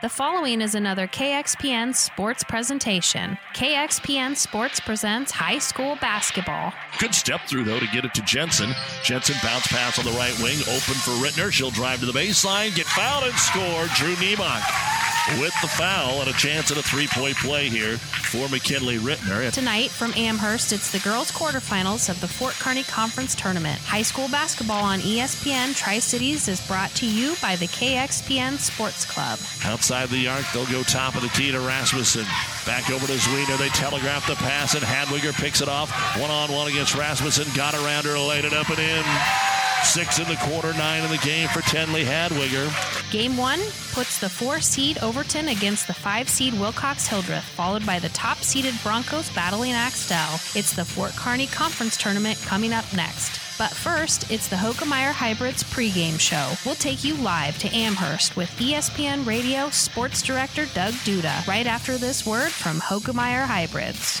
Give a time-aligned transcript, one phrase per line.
[0.00, 3.36] The following is another KXPN sports presentation.
[3.52, 6.72] KXPN Sports presents high school basketball.
[7.00, 8.70] Good step through, though, to get it to Jensen.
[9.02, 11.50] Jensen bounce pass on the right wing, open for Rittner.
[11.50, 13.86] She'll drive to the baseline, get fouled, and score.
[13.96, 14.87] Drew Niemock
[15.36, 19.52] with the foul and a chance at a three point play here for McKinley Rittner.
[19.52, 23.78] Tonight from Amherst, it's the girls' quarterfinals of the Fort Kearney Conference Tournament.
[23.80, 29.04] High school basketball on ESPN Tri Cities is brought to you by the KXPN Sports
[29.04, 29.38] Club.
[29.64, 32.24] Outside the arc, they'll go top of the key to Rasmussen.
[32.64, 33.58] Back over to Zwiener.
[33.58, 35.90] They telegraph the pass, and Hadwiger picks it off.
[36.18, 37.46] One on one against Rasmussen.
[37.54, 39.57] Got around her, laid it up and in.
[39.82, 42.70] Six in the quarter, nine in the game for Tenley Hadwiger.
[43.10, 43.60] Game one
[43.92, 48.38] puts the four seed Overton against the five seed Wilcox Hildreth, followed by the top
[48.38, 50.34] seeded Broncos battling Axtell.
[50.54, 53.40] It's the Fort Kearney Conference Tournament coming up next.
[53.58, 56.52] But first, it's the Hoegemeyer Hybrids pregame show.
[56.64, 61.98] We'll take you live to Amherst with ESPN Radio Sports Director Doug Duda right after
[61.98, 64.20] this word from Hoegemeyer Hybrids.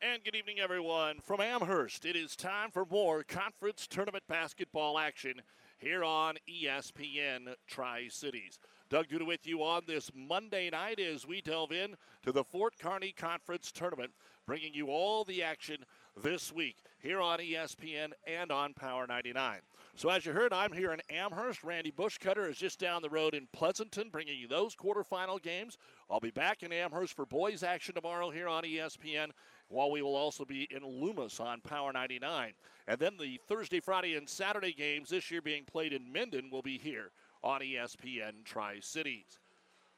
[0.00, 1.16] And good evening, everyone.
[1.24, 5.42] From Amherst, it is time for more conference tournament basketball action
[5.76, 8.60] here on ESPN Tri Cities.
[8.90, 12.74] Doug Duda with you on this Monday night as we delve in to the Fort
[12.80, 14.12] Kearney Conference Tournament,
[14.46, 15.78] bringing you all the action
[16.22, 19.58] this week here on ESPN and on Power 99.
[19.94, 21.64] So as you heard, I'm here in Amherst.
[21.64, 25.76] Randy Bushcutter is just down the road in Pleasanton, bringing you those quarterfinal games.
[26.08, 29.30] I'll be back in Amherst for boys action tomorrow here on ESPN,
[29.68, 32.52] while we will also be in Loomis on Power 99.
[32.86, 36.62] And then the Thursday, Friday, and Saturday games this year being played in Minden will
[36.62, 37.10] be here
[37.42, 39.38] on ESPN Tri Cities.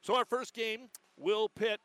[0.01, 1.79] So our first game will pit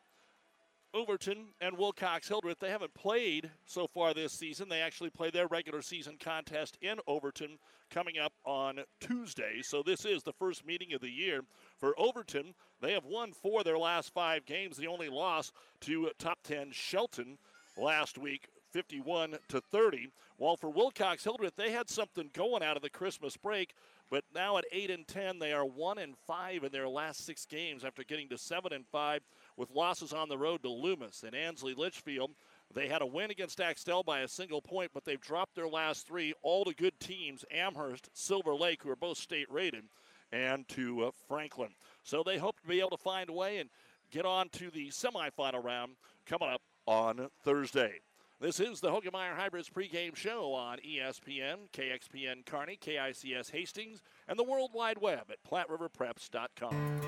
[0.95, 2.59] Overton and Wilcox Hildreth.
[2.59, 4.69] They haven't played so far this season.
[4.69, 7.59] They actually play their regular season contest in Overton
[7.91, 9.61] coming up on Tuesday.
[9.63, 11.43] So this is the first meeting of the year
[11.79, 12.55] for Overton.
[12.81, 14.79] They have won four of their last five games.
[14.79, 17.37] The only loss to top 10 Shelton
[17.77, 20.09] last week 51 to 30.
[20.37, 23.75] While for Wilcox Hildreth, they had something going out of the Christmas break,
[24.11, 27.47] but now at 8 and 10, they are 1 and 5 in their last six
[27.47, 29.23] games after getting to 7 and 5
[29.57, 32.33] with losses on the road to Loomis and Ansley Litchfield.
[32.75, 36.07] They had a win against Axtell by a single point, but they've dropped their last
[36.07, 39.85] three, all to good teams Amherst, Silver Lake, who are both state rated,
[40.33, 41.71] and to uh, Franklin.
[42.03, 43.71] So they hope to be able to find a way and
[44.11, 45.93] get on to the semifinal round
[46.27, 48.01] coming up on Thursday.
[48.39, 54.45] This is the Hoegemeyer Hybrids pregame show on ESPN, KXPN Kearney, KICS Hastings, and the
[54.45, 57.01] World Wide Web at PlatteRiverPreps.com.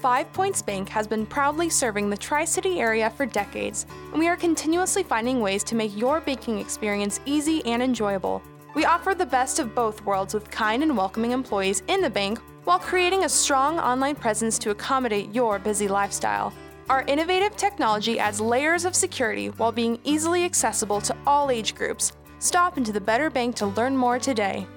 [0.00, 4.28] Five Points Bank has been proudly serving the Tri City area for decades, and we
[4.28, 8.42] are continuously finding ways to make your banking experience easy and enjoyable.
[8.74, 12.38] We offer the best of both worlds with kind and welcoming employees in the bank
[12.64, 16.52] while creating a strong online presence to accommodate your busy lifestyle.
[16.88, 22.12] Our innovative technology adds layers of security while being easily accessible to all age groups.
[22.38, 24.68] Stop into the Better Bank to learn more today.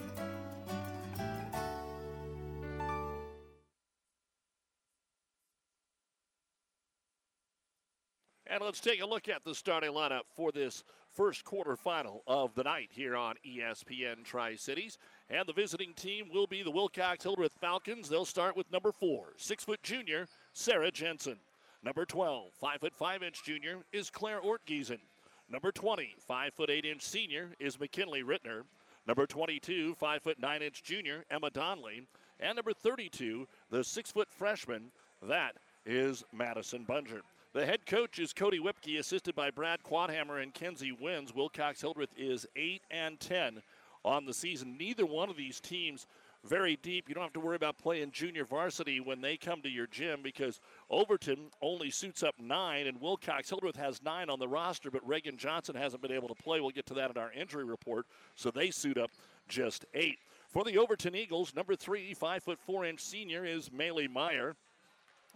[8.47, 10.83] And let's take a look at the starting lineup for this
[11.13, 14.97] first quarterfinal of the night here on ESPN Tri Cities.
[15.29, 18.09] And the visiting team will be the Wilcox Hildreth Falcons.
[18.09, 21.37] They'll start with number four, six foot junior, Sarah Jensen.
[21.81, 25.00] Number 12, 5 foot 5 inch junior, is Claire Ortgiesen.
[25.50, 28.63] Number 20, 5 foot 8 inch senior, is McKinley Rittner.
[29.07, 32.06] Number 22, 5 foot 9 inch junior, Emma Donnelly.
[32.39, 35.56] And number 32, the 6 foot freshman, that
[35.86, 37.21] is Madison Bunger.
[37.53, 41.33] The head coach is Cody Whipke, assisted by Brad Quadhammer and Kenzie Wins.
[41.33, 43.62] Wilcox Hildreth is 8 and 10
[44.03, 44.77] on the season.
[44.77, 46.06] Neither one of these teams
[46.45, 47.09] very deep.
[47.09, 50.21] You don't have to worry about playing junior varsity when they come to your gym
[50.24, 50.59] because
[50.89, 55.38] Overton only suits up nine, and Wilcox Hildreth has nine on the roster, but Reagan
[55.38, 56.62] Johnson hasn't been able to play.
[56.62, 58.06] We'll get to that in our injury report.
[58.36, 59.12] So they suit up
[59.47, 60.19] just eight.
[60.47, 64.56] For the Overton Eagles, number three, five foot four inch senior is Maylee Meyer.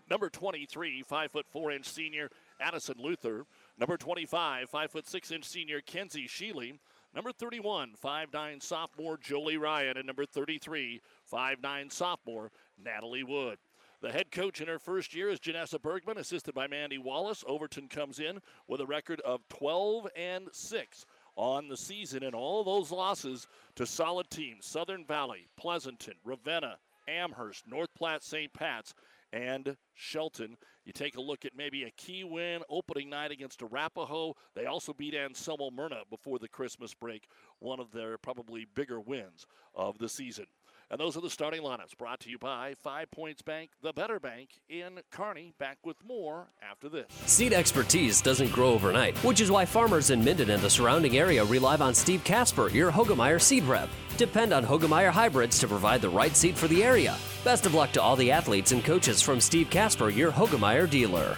[0.09, 2.29] Number 23, five foot four inch senior
[2.59, 3.45] Addison Luther.
[3.77, 6.79] Number 25, five foot six inch senior Kenzie Sheely.
[7.15, 9.97] Number 31, 5'9 sophomore Jolie Ryan.
[9.97, 11.01] And number 33,
[11.31, 12.51] 5'9 sophomore
[12.83, 13.59] Natalie Wood.
[14.01, 17.43] The head coach in her first year is Janessa Bergman, assisted by Mandy Wallace.
[17.47, 21.05] Overton comes in with a record of 12 and 6
[21.37, 27.65] on the season, and all those losses to solid teams Southern Valley, Pleasanton, Ravenna, Amherst,
[27.65, 28.51] North Platte, St.
[28.53, 28.93] Pat's,
[29.31, 30.57] and Shelton.
[30.85, 34.33] You take a look at maybe a key win opening night against Arapahoe.
[34.53, 37.27] They also beat Anselmo Merna before the Christmas break,
[37.59, 40.45] one of their probably bigger wins of the season.
[40.91, 44.19] And those are the starting lineups brought to you by Five Points Bank, the better
[44.19, 45.53] bank in Kearney.
[45.57, 47.07] Back with more after this.
[47.25, 51.43] Seed expertise doesn't grow overnight, which is why farmers in Minden and the surrounding area
[51.43, 53.89] rely on Steve Casper, your Hoegemeyer seed rep.
[54.17, 57.17] Depend on Hoegemeyer hybrids to provide the right seed for the area.
[57.43, 61.37] Best of luck to all the athletes and coaches from Steve Casper, your Hoegemeyer dealer.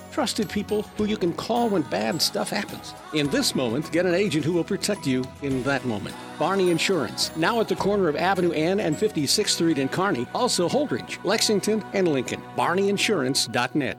[0.11, 2.93] Trusted people who you can call when bad stuff happens.
[3.13, 6.15] In this moment, get an agent who will protect you in that moment.
[6.37, 10.67] Barney Insurance, now at the corner of Avenue N and 56th Street in Kearney, also
[10.67, 12.41] Holdrege, Lexington, and Lincoln.
[12.57, 13.97] BarneyInsurance.net.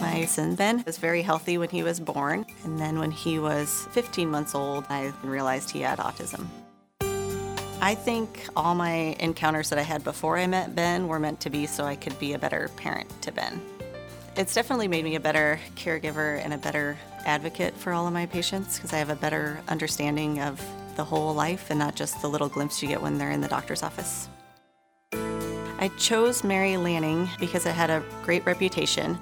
[0.00, 3.88] My son Ben was very healthy when he was born, and then when he was
[3.90, 6.46] 15 months old, I realized he had autism.
[7.80, 11.50] I think all my encounters that I had before I met Ben were meant to
[11.50, 13.60] be so I could be a better parent to Ben.
[14.36, 18.26] It's definitely made me a better caregiver and a better advocate for all of my
[18.26, 20.62] patients because I have a better understanding of
[20.94, 23.48] the whole life and not just the little glimpse you get when they're in the
[23.48, 24.28] doctor's office.
[25.78, 29.18] I chose Mary Lanning because it had a great reputation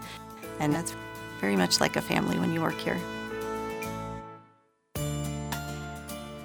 [0.59, 0.97] and that's
[1.41, 2.99] very much like a family when you work here.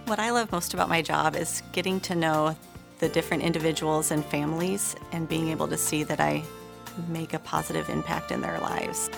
[0.06, 2.56] What I love most about my job is getting to know
[3.00, 6.44] the different individuals and families and being able to see that I
[7.08, 9.10] make a positive impact in their lives.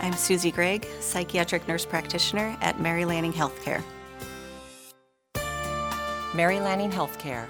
[0.00, 3.82] I'm Susie Gregg, psychiatric nurse practitioner at Mary Lanning Healthcare.
[6.34, 7.46] Mary Lanning Healthcare.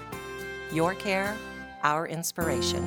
[0.71, 1.35] Your care,
[1.83, 2.83] our inspiration.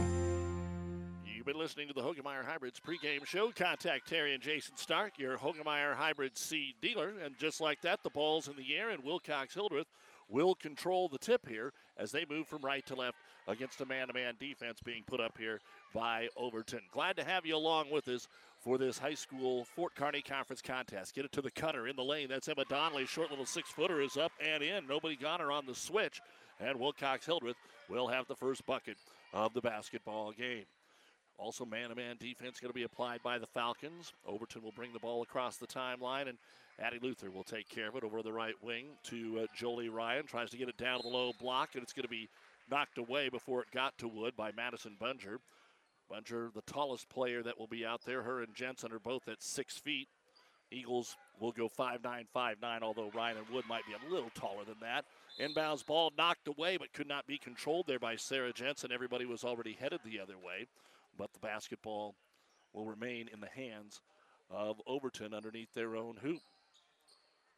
[1.26, 3.50] You've been listening to the Hoegemeyer Hybrids pregame show.
[3.50, 7.14] Contact Terry and Jason Stark, your Hoegemeyer Hybrid seed dealer.
[7.24, 9.86] And just like that, the ball's in the air, and Wilcox Hildreth
[10.28, 13.16] will control the tip here as they move from right to left
[13.48, 15.60] against a man to man defense being put up here
[15.94, 16.80] by Overton.
[16.92, 18.28] Glad to have you along with us
[18.58, 21.14] for this high school Fort Kearney Conference contest.
[21.14, 22.28] Get it to the cutter in the lane.
[22.28, 23.06] That's Emma Donnelly.
[23.06, 24.86] Short little six footer is up and in.
[24.86, 26.20] Nobody got her on the switch.
[26.58, 27.56] And Wilcox Hildreth
[27.88, 28.96] will have the first bucket
[29.32, 30.64] of the basketball game.
[31.38, 34.14] Also, man to man defense going to be applied by the Falcons.
[34.26, 36.38] Overton will bring the ball across the timeline, and
[36.80, 40.24] Addie Luther will take care of it over the right wing to uh, Jolie Ryan.
[40.24, 42.28] Tries to get it down to the low block, and it's going to be
[42.70, 45.40] knocked away before it got to Wood by Madison Bunger.
[46.08, 48.22] Bunger, the tallest player that will be out there.
[48.22, 50.08] Her and Jensen are both at six feet.
[50.70, 54.80] Eagles will go 5'9, 5'9, although Ryan and Wood might be a little taller than
[54.80, 55.04] that.
[55.40, 58.90] Inbounds ball knocked away, but could not be controlled there by Sarah Jensen.
[58.90, 60.66] Everybody was already headed the other way
[61.18, 62.14] but the basketball
[62.72, 64.00] will remain in the hands
[64.50, 66.40] of Overton underneath their own hoop.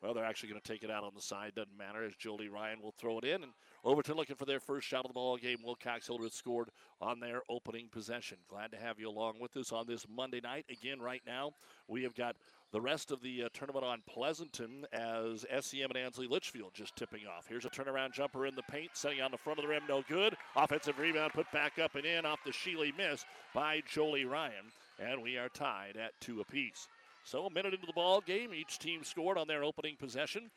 [0.02, 1.54] Well, they're actually going to take it out on the side.
[1.56, 3.42] Doesn't matter as Jolie Ryan will throw it in.
[3.42, 3.52] And
[3.84, 5.58] Overton looking for their first shot of the ball game.
[5.64, 6.70] Wilcox Hildreth scored
[7.00, 8.38] on their opening possession.
[8.48, 10.66] Glad to have you along with us on this Monday night.
[10.70, 11.50] Again, right now,
[11.88, 12.36] we have got
[12.70, 17.26] the rest of the uh, tournament on Pleasanton as SEM and Ansley Litchfield just tipping
[17.26, 17.46] off.
[17.48, 20.02] Here's a turnaround jumper in the paint, setting on the front of the rim, no
[20.08, 20.36] good.
[20.54, 24.70] Offensive rebound put back up and in off the Sheely miss by Jolie Ryan,
[25.00, 26.88] and we are tied at two apiece.
[27.30, 30.50] So a minute into the ball game, each team scored on their opening possession.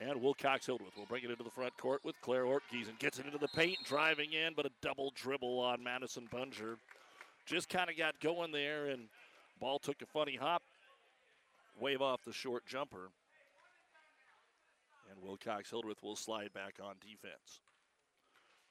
[0.00, 2.98] And Wilcox Hildreth will bring it into the front court with Claire Ortgiesen.
[2.98, 6.78] Gets it into the paint, driving in, but a double dribble on Madison Bunger.
[7.44, 9.08] Just kind of got going there, and
[9.60, 10.62] ball took a funny hop
[11.78, 13.10] wave off the short jumper.
[15.10, 17.60] And Wilcox Hildreth will slide back on defense.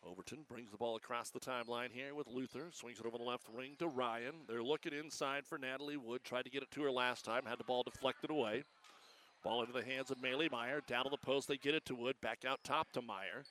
[0.05, 2.69] Overton brings the ball across the timeline here with Luther.
[2.71, 4.33] Swings it over the left wing to Ryan.
[4.47, 6.23] They're looking inside for Natalie Wood.
[6.23, 8.63] Tried to get it to her last time, had the ball deflected away.
[9.43, 10.81] Ball into the hands of Maylee Meyer.
[10.87, 12.15] Down to the post, they get it to Wood.
[12.21, 13.43] Back out top to Meyer.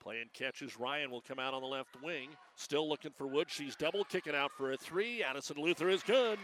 [0.00, 0.78] Playing catches.
[0.78, 2.30] Ryan will come out on the left wing.
[2.54, 3.48] Still looking for Wood.
[3.50, 5.22] She's double kicking out for a three.
[5.22, 6.38] Addison Luther is good.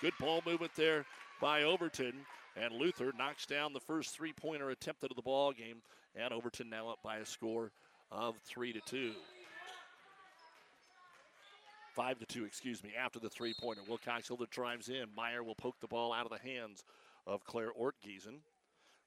[0.00, 1.06] Good ball movement there
[1.40, 2.14] by Overton.
[2.56, 5.76] And Luther knocks down the first three pointer attempted of the ball game.
[6.14, 7.70] And Overton now up by a score
[8.10, 9.12] of three to two.
[11.94, 13.82] Five to two, excuse me, after the three pointer.
[13.88, 15.06] Wilcox Hildreth drives in.
[15.16, 16.84] Meyer will poke the ball out of the hands
[17.26, 18.38] of Claire Ortgiesen.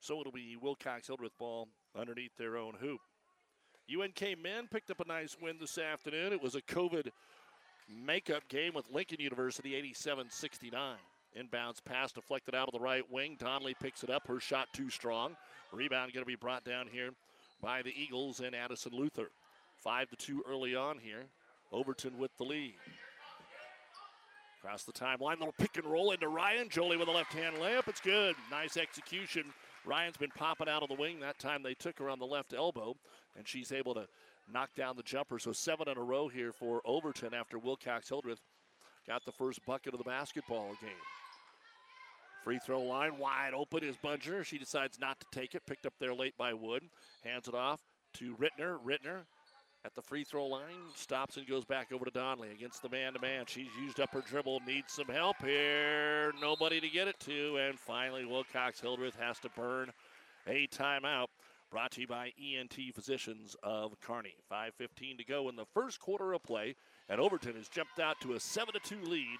[0.01, 2.99] So it'll be Wilcox Hildreth ball underneath their own hoop.
[3.89, 6.33] UNK men picked up a nice win this afternoon.
[6.33, 7.09] It was a COVID
[7.89, 10.97] makeup game with Lincoln University, 87 69.
[11.37, 13.37] Inbounds pass deflected out of the right wing.
[13.39, 14.27] Donnelly picks it up.
[14.27, 15.37] Her shot too strong.
[15.71, 17.11] Rebound going to be brought down here
[17.61, 19.29] by the Eagles and Addison Luther.
[19.77, 21.25] Five to two early on here.
[21.71, 22.73] Overton with the lead.
[24.59, 26.69] Across the timeline, little pick and roll into Ryan.
[26.69, 27.87] Jolie with a left hand layup.
[27.87, 28.35] It's good.
[28.51, 29.45] Nice execution.
[29.85, 31.19] Ryan's been popping out of the wing.
[31.19, 32.95] That time they took her on the left elbow,
[33.35, 34.07] and she's able to
[34.51, 35.39] knock down the jumper.
[35.39, 38.41] So seven in a row here for Overton after Wilcox Hildreth
[39.07, 40.91] got the first bucket of the basketball game.
[42.43, 44.43] Free throw line wide open is Bunger.
[44.43, 45.65] She decides not to take it.
[45.67, 46.83] Picked up there late by Wood.
[47.23, 47.81] Hands it off
[48.15, 48.79] to Rittner.
[48.83, 49.25] Rittner
[49.85, 53.13] at the free throw line stops and goes back over to Donnelly against the man
[53.13, 53.45] to man.
[53.47, 54.61] She's used up her dribble.
[54.65, 56.31] Needs some help here.
[56.41, 57.57] Nobody to get it to.
[57.57, 59.91] And finally, Wilcox Hildreth has to burn
[60.47, 61.27] a timeout.
[61.69, 64.35] Brought to you by ENT Physicians of Kearney.
[64.51, 66.75] 5.15 to go in the first quarter of play.
[67.07, 69.39] And Overton has jumped out to a 7 2 lead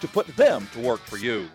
[0.01, 1.47] to put them to work for you.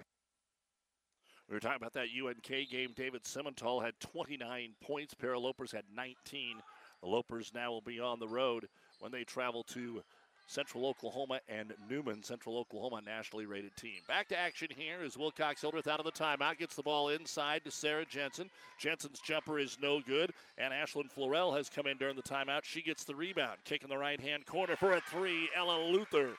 [1.49, 2.93] We were talking about that UNK game.
[2.97, 5.15] David Simmental had 29 points.
[5.15, 6.57] Paralopers had 19.
[7.03, 10.03] The Lopers now will be on the road when they travel to
[10.49, 14.01] Central Oklahoma and Newman, Central Oklahoma, nationally rated team.
[14.07, 17.65] Back to action here as Wilcox Hildreth out of the timeout gets the ball inside
[17.65, 18.49] to Sarah Jensen.
[18.79, 22.65] Jensen's jumper is no good, and Ashlyn Florell has come in during the timeout.
[22.65, 25.49] She gets the rebound, kicking the right hand corner for a three.
[25.57, 26.37] Ella Luther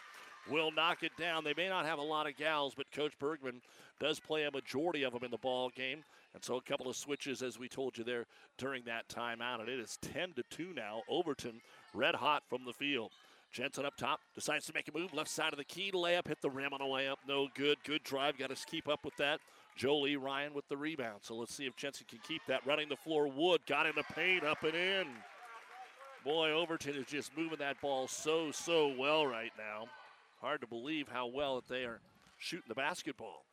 [0.49, 1.43] will knock it down.
[1.43, 3.61] They may not have a lot of gals, but Coach Bergman
[3.99, 6.03] does play a majority of them in the ball game.
[6.33, 8.25] And so a couple of switches, as we told you there
[8.57, 9.59] during that timeout.
[9.59, 11.01] And it is 10 to 2 now.
[11.09, 11.61] Overton
[11.93, 13.11] red hot from the field.
[13.51, 15.13] Jensen up top decides to make a move.
[15.13, 16.27] Left side of the key to layup.
[16.27, 17.15] Hit the rim on a layup.
[17.27, 17.77] No good.
[17.85, 18.37] Good drive.
[18.37, 19.39] Got to keep up with that.
[19.75, 21.19] Jolie Ryan with the rebound.
[21.21, 22.65] So let's see if Jensen can keep that.
[22.65, 23.27] Running the floor.
[23.27, 24.43] Wood got in the paint.
[24.43, 25.07] Up and in.
[26.23, 29.87] Boy, Overton is just moving that ball so, so well right now.
[30.41, 31.99] Hard to believe how well that they are
[32.37, 33.43] shooting the basketball.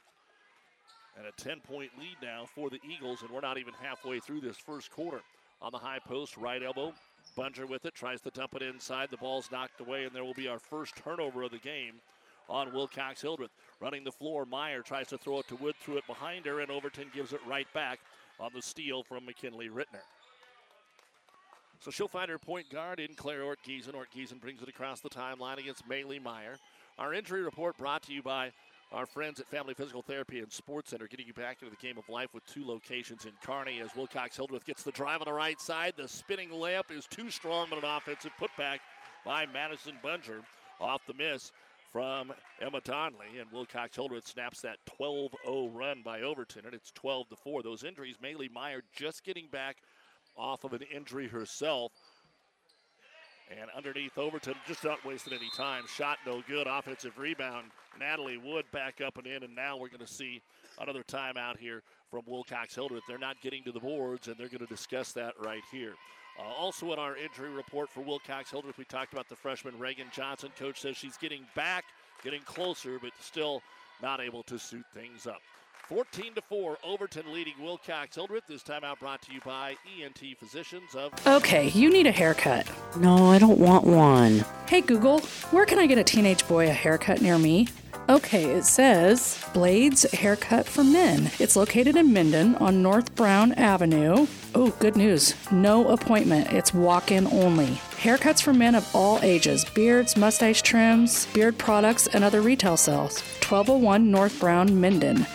[1.17, 4.41] And a 10 point lead now for the Eagles, and we're not even halfway through
[4.41, 5.21] this first quarter.
[5.63, 6.93] On the high post, right elbow.
[7.37, 9.09] Bunger with it, tries to dump it inside.
[9.11, 11.95] The ball's knocked away, and there will be our first turnover of the game
[12.49, 13.51] on Wilcox Hildreth.
[13.81, 16.71] Running the floor, Meyer tries to throw it to Wood, threw it behind her, and
[16.71, 18.01] Overton gives it right back
[18.39, 20.05] on the steal from McKinley Rittner.
[21.81, 23.95] So she'll find her point guard in Claire Ortgiesen.
[23.95, 26.57] Ortgiesen brings it across the timeline against Maylee Meyer.
[26.97, 28.53] Our injury report brought to you by
[28.93, 31.99] our friends at Family Physical Therapy and Sports Center, getting you back into the game
[31.99, 35.33] of life with two locations in Kearney as Wilcox Hildreth gets the drive on the
[35.33, 35.95] right side.
[35.97, 38.79] The spinning layup is too strong, but an offensive putback
[39.25, 40.43] by Madison Bunger
[40.81, 41.51] off the miss
[41.91, 43.39] from Emma Donnelly.
[43.41, 47.65] And Wilcox Hildreth snaps that 12 0 run by Overton, and it's 12 4.
[47.65, 49.79] Those injuries, Maylee Meyer just getting back
[50.37, 51.91] off of an injury herself.
[53.51, 55.85] And underneath Overton, just not wasting any time.
[55.87, 56.67] Shot no good.
[56.67, 57.67] Offensive rebound.
[58.01, 59.43] Natalie Wood back up and in.
[59.43, 60.41] And now we're going to see
[60.81, 63.03] another timeout here from Wilcox Hildreth.
[63.07, 65.95] They're not getting to the boards, and they're going to discuss that right here.
[66.39, 70.07] Uh, also, in our injury report for Wilcox Hildreth, we talked about the freshman Reagan
[70.13, 70.51] Johnson.
[70.59, 71.85] Coach says she's getting back,
[72.23, 73.63] getting closer, but still
[74.03, 75.41] not able to suit things up.
[75.89, 78.45] 14 to 4, Overton leading Wilcox Hildreth.
[78.49, 81.13] This timeout brought to you by ENT Physicians of.
[81.27, 82.67] Okay, you need a haircut.
[82.97, 84.45] No, I don't want one.
[84.67, 87.69] Hey Google, where can I get a teenage boy a haircut near me?
[88.09, 91.31] Okay, it says Blades Haircut for Men.
[91.39, 94.27] It's located in Minden on North Brown Avenue.
[94.55, 95.35] Oh, good news.
[95.51, 96.53] No appointment.
[96.53, 97.79] It's walk in only.
[97.97, 103.21] Haircuts for men of all ages beards, mustache trims, beard products, and other retail sales.
[103.43, 105.27] 1201 North Brown, Minden.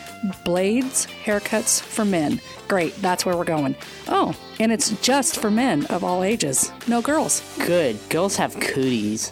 [0.44, 2.40] Blades Haircuts for Men.
[2.68, 3.76] Great, that's where we're going.
[4.08, 7.42] Oh, and it's just for men of all ages, no girls.
[7.66, 9.32] Good, girls have cooties.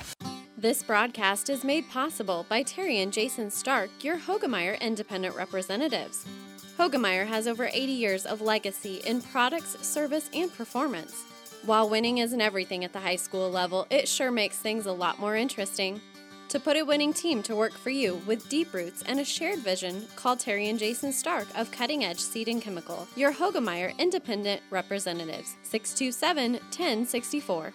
[0.58, 6.26] This broadcast is made possible by Terry and Jason Stark, your Hoegemeyer independent representatives.
[6.80, 11.24] Hoegemeyer has over 80 years of legacy in products, service, and performance.
[11.66, 15.20] While winning isn't everything at the high school level, it sure makes things a lot
[15.20, 16.02] more interesting.
[16.50, 19.60] To put a winning team to work for you with deep roots and a shared
[19.60, 24.62] vision, call Terry and Jason Stark of Cutting Edge Seed and Chemical, your Hoegemeyer Independent
[24.70, 27.74] Representatives, 627 1064.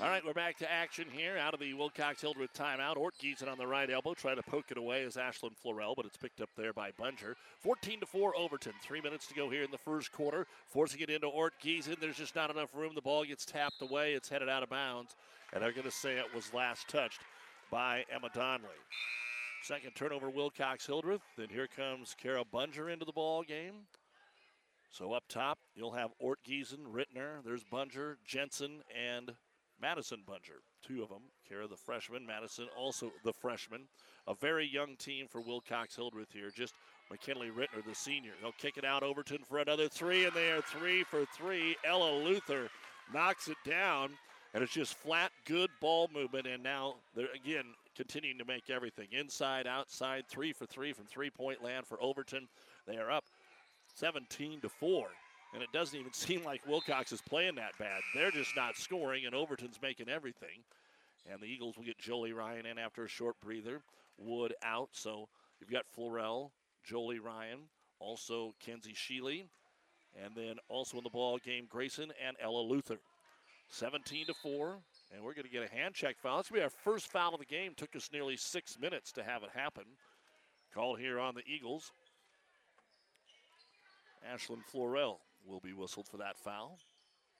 [0.00, 2.96] All right, we're back to action here out of the Wilcox Hildreth timeout.
[2.96, 6.16] Ortgiesen on the right elbow, trying to poke it away as Ashlyn Florell, but it's
[6.16, 7.36] picked up there by Bunger.
[7.58, 8.72] 14 to 4 Overton.
[8.82, 12.00] Three minutes to go here in the first quarter, forcing it into Ort Giesen.
[12.00, 12.92] There's just not enough room.
[12.94, 14.14] The ball gets tapped away.
[14.14, 15.16] It's headed out of bounds,
[15.52, 17.20] and they're going to say it was last touched
[17.70, 18.68] by Emma Donnelly.
[19.62, 21.22] Second turnover, Wilcox Hildreth.
[21.36, 23.86] Then here comes Kara Bunger into the ball game.
[24.90, 27.44] So up top, you'll have Ortgiesen, Rittner.
[27.44, 29.32] There's Bunger, Jensen, and
[29.80, 30.62] Madison Bunger.
[30.82, 31.22] Two of them.
[31.48, 32.26] Kara, the freshman.
[32.26, 33.82] Madison, also the freshman.
[34.26, 36.50] A very young team for Wilcox Hildreth here.
[36.50, 36.74] Just
[37.10, 38.32] McKinley Rittner, the senior.
[38.40, 41.76] They'll kick it out Overton for another three, and they are three for three.
[41.84, 42.68] Ella Luther
[43.12, 44.10] knocks it down,
[44.54, 46.46] and it's just flat, good ball movement.
[46.46, 47.64] And now they're again
[47.96, 52.48] continuing to make everything inside, outside, three for three from three-point land for Overton.
[52.86, 53.24] They are up
[53.94, 55.08] 17 to four.
[55.52, 58.00] And it doesn't even seem like Wilcox is playing that bad.
[58.14, 60.64] They're just not scoring, and Overton's making everything.
[61.30, 63.82] And the Eagles will get Jolie Ryan in after a short breather.
[64.16, 65.28] Wood out, so
[65.60, 66.50] you've got Florell,
[66.84, 67.60] Jolie Ryan,
[67.98, 69.44] also Kenzie Sheely,
[70.22, 72.98] and then also in the ball game Grayson and Ella Luther.
[73.70, 74.78] 17 to 4,
[75.14, 76.36] and we're going to get a hand check foul.
[76.36, 77.72] That's going to be our first foul of the game.
[77.76, 79.84] Took us nearly six minutes to have it happen.
[80.74, 81.92] Call here on the Eagles.
[84.28, 86.78] Ashlyn Florell will be whistled for that foul.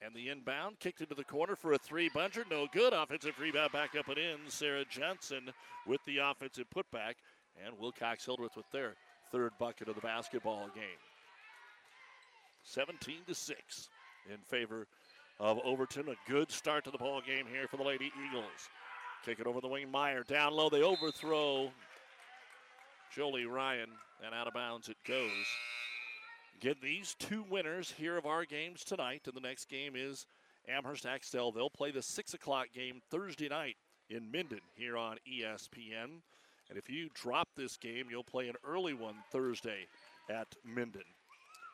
[0.01, 2.43] And the inbound kicked into the corner for a three Bunger.
[2.49, 2.91] No good.
[2.91, 4.37] Offensive rebound back up and in.
[4.47, 5.51] Sarah Jensen
[5.85, 7.15] with the offensive putback.
[7.63, 8.95] And Wilcox Hildreth with their
[9.31, 10.83] third bucket of the basketball game.
[12.63, 13.89] 17 to 6
[14.31, 14.87] in favor
[15.41, 16.07] of Overton.
[16.07, 18.69] A good start to the ball game here for the Lady Eagles.
[19.25, 19.89] Kick it over the wing.
[19.91, 20.69] Meyer down low.
[20.69, 21.71] They overthrow
[23.13, 23.89] Jolie Ryan,
[24.23, 25.29] and out of bounds it goes.
[26.59, 30.27] Get these two winners here of our games tonight, and the next game is
[30.69, 31.51] Amherst Axtell.
[31.51, 33.77] They'll play the 6 o'clock game Thursday night
[34.09, 36.21] in Minden here on ESPN.
[36.69, 39.87] And if you drop this game, you'll play an early one Thursday
[40.29, 41.01] at Minden.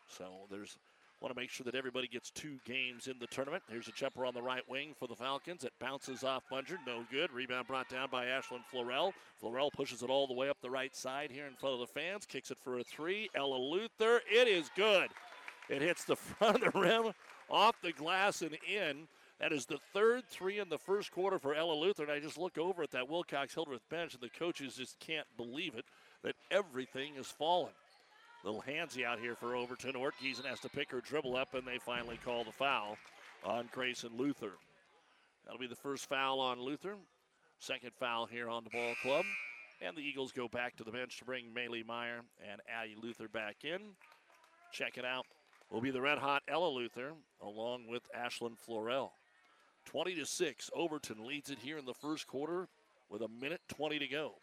[0.07, 0.77] So there's
[1.19, 3.63] Want to make sure that everybody gets two games in the tournament.
[3.69, 5.63] Here's a jumper on the right wing for the Falcons.
[5.63, 6.77] It bounces off Bunger.
[6.85, 7.31] No good.
[7.31, 9.13] Rebound brought down by Ashlyn Florell.
[9.41, 11.99] Florell pushes it all the way up the right side here in front of the
[11.99, 12.27] fans.
[12.27, 13.29] Kicks it for a three.
[13.33, 14.21] Ella Luther.
[14.31, 15.09] It is good.
[15.69, 17.13] It hits the front of the rim,
[17.49, 19.07] off the glass, and in.
[19.39, 22.03] That is the third three in the first quarter for Ella Luther.
[22.03, 25.27] And I just look over at that Wilcox Hildreth bench, and the coaches just can't
[25.35, 25.85] believe it
[26.23, 27.73] that everything is falling.
[28.43, 29.93] Little handsy out here for Overton.
[29.93, 32.97] Ortgiesen has to pick her dribble up, and they finally call the foul
[33.43, 34.53] on Grayson Luther.
[35.45, 36.95] That'll be the first foul on Luther.
[37.59, 39.25] Second foul here on the ball club.
[39.81, 43.27] And the Eagles go back to the bench to bring Maylee Meyer and Addie Luther
[43.27, 43.79] back in.
[44.71, 45.25] Check it out.
[45.69, 49.09] Will be the red hot Ella Luther along with Ashlyn Florell.
[49.85, 50.69] 20 to 6.
[50.73, 52.67] Overton leads it here in the first quarter
[53.09, 54.33] with a minute 20 to go.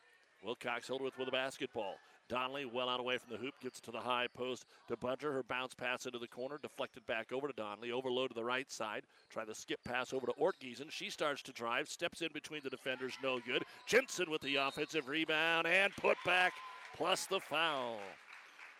[0.44, 1.94] Wilcox Hildreth with a basketball.
[2.28, 5.32] Donnelly well out away from the hoop, gets to the high post to Bunger.
[5.32, 7.92] Her bounce pass into the corner, deflected back over to Donnelly.
[7.92, 9.02] Overload to the right side.
[9.30, 10.90] Try the skip pass over to Ortgiesen.
[10.90, 13.64] She starts to drive, steps in between the defenders, no good.
[13.86, 16.54] Jensen with the offensive rebound and put back,
[16.96, 17.98] plus the foul.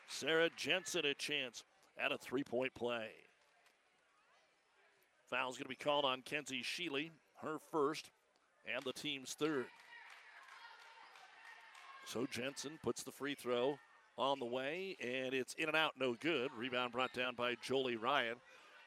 [0.09, 1.63] Sarah Jensen a chance
[1.99, 3.09] at a three point play.
[5.31, 7.11] Foul's going to be called on Kenzie Sheely,
[7.43, 8.11] her first,
[8.73, 9.67] and the team's third.
[12.07, 13.79] So Jensen puts the free throw
[14.17, 16.51] on the way, and it's in and out, no good.
[16.57, 18.37] Rebound brought down by Jolie Ryan.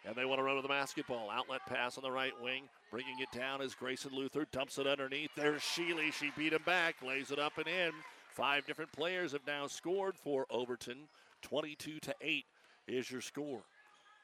[0.05, 1.29] And they want to run with the basketball.
[1.29, 2.63] Outlet pass on the right wing.
[2.91, 4.45] Bringing it down is Grayson Luther.
[4.51, 5.31] Dumps it underneath.
[5.35, 6.13] There's Sheely.
[6.13, 6.95] She beat him back.
[7.05, 7.91] Lays it up and in.
[8.29, 11.09] Five different players have now scored for Overton.
[11.41, 12.45] 22 to 8
[12.87, 13.63] is your score.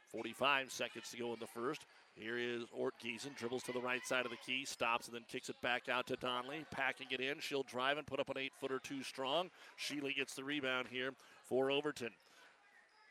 [0.09, 1.85] 45 seconds to go in the first.
[2.15, 5.23] Here is Ort Giesen, dribbles to the right side of the key, stops and then
[5.27, 6.65] kicks it back out to Donnelly.
[6.71, 7.39] Packing it in.
[7.39, 9.49] She'll drive and put up an eight footer too strong.
[9.79, 11.11] Sheely gets the rebound here
[11.49, 12.11] for Overton.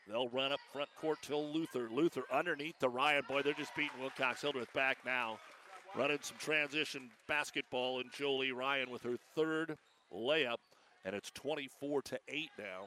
[0.08, 1.88] They'll run up front court till Luther.
[1.90, 3.22] Luther underneath the Ryan.
[3.28, 5.38] Boy, they're just beating Wilcox Hildreth back now.
[5.96, 9.76] Running some transition basketball, and Jolie Ryan with her third
[10.12, 10.56] layup,
[11.04, 12.86] and it's 24 to 8 now.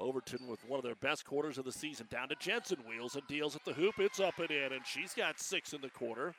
[0.00, 2.06] Overton with one of their best quarters of the season.
[2.10, 2.78] Down to Jensen.
[2.88, 3.98] Wheels and deals at the hoop.
[3.98, 6.34] It's up and in, and she's got six in the quarter.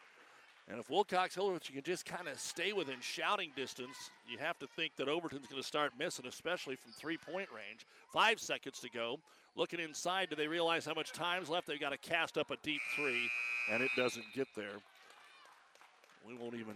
[0.70, 4.68] And if Wilcox Hildreth can just kind of stay within shouting distance, you have to
[4.76, 7.86] think that Overton's going to start missing, especially from three point range.
[8.12, 9.20] Five seconds to go.
[9.56, 11.68] Looking inside, do they realize how much time's left?
[11.68, 13.30] They've got to cast up a deep three,
[13.70, 14.80] and it doesn't get there.
[16.26, 16.76] We won't even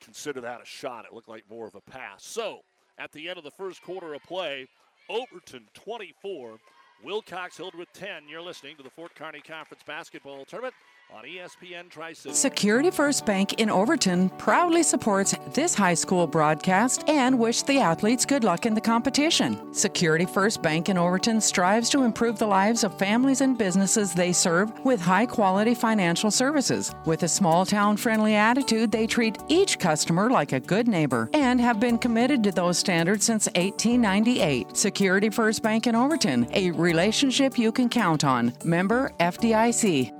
[0.00, 1.06] consider that a shot.
[1.06, 2.24] It looked like more of a pass.
[2.24, 2.60] So,
[2.98, 4.66] at the end of the first quarter of play,
[5.10, 6.60] Overton 24,
[7.02, 8.28] Wilcox Hildreth 10.
[8.28, 10.74] You're listening to the Fort Kearney Conference Basketball Tournament
[11.14, 12.12] on ESPN Tri.
[12.12, 18.24] Security First Bank in Overton proudly supports this high school broadcast and wish the athletes
[18.24, 19.72] good luck in the competition.
[19.74, 24.32] Security First Bank in Overton strives to improve the lives of families and businesses they
[24.32, 26.94] serve with high quality financial services.
[27.04, 31.60] With a small town friendly attitude, they treat each customer like a good neighbor and
[31.60, 34.76] have been committed to those standards since 1898.
[34.76, 38.52] Security First Bank in Overton, a relationship you can count on.
[38.64, 40.19] Member FDIC.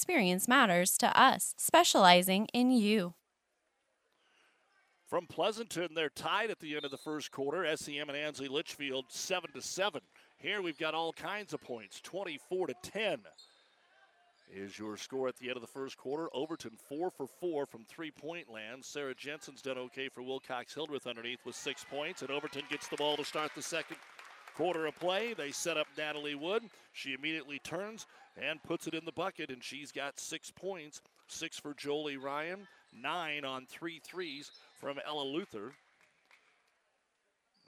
[0.00, 3.12] experience matters to us, specializing in you.
[5.06, 7.66] From Pleasanton, they're tied at the end of the first quarter.
[7.76, 10.00] SEM and Ansley Litchfield 7 to 7.
[10.38, 13.18] Here we've got all kinds of points 24 to 10
[14.50, 16.28] is your score at the end of the first quarter.
[16.32, 18.82] Overton 4 for 4 from three point land.
[18.82, 22.96] Sarah Jensen's done okay for Wilcox Hildreth underneath with six points, and Overton gets the
[22.96, 23.98] ball to start the second
[24.60, 25.32] quarter of play.
[25.32, 26.64] They set up Natalie Wood.
[26.92, 31.00] She immediately turns and puts it in the bucket, and she's got six points.
[31.28, 35.72] Six for Jolie Ryan, nine on three threes from Ella Luther.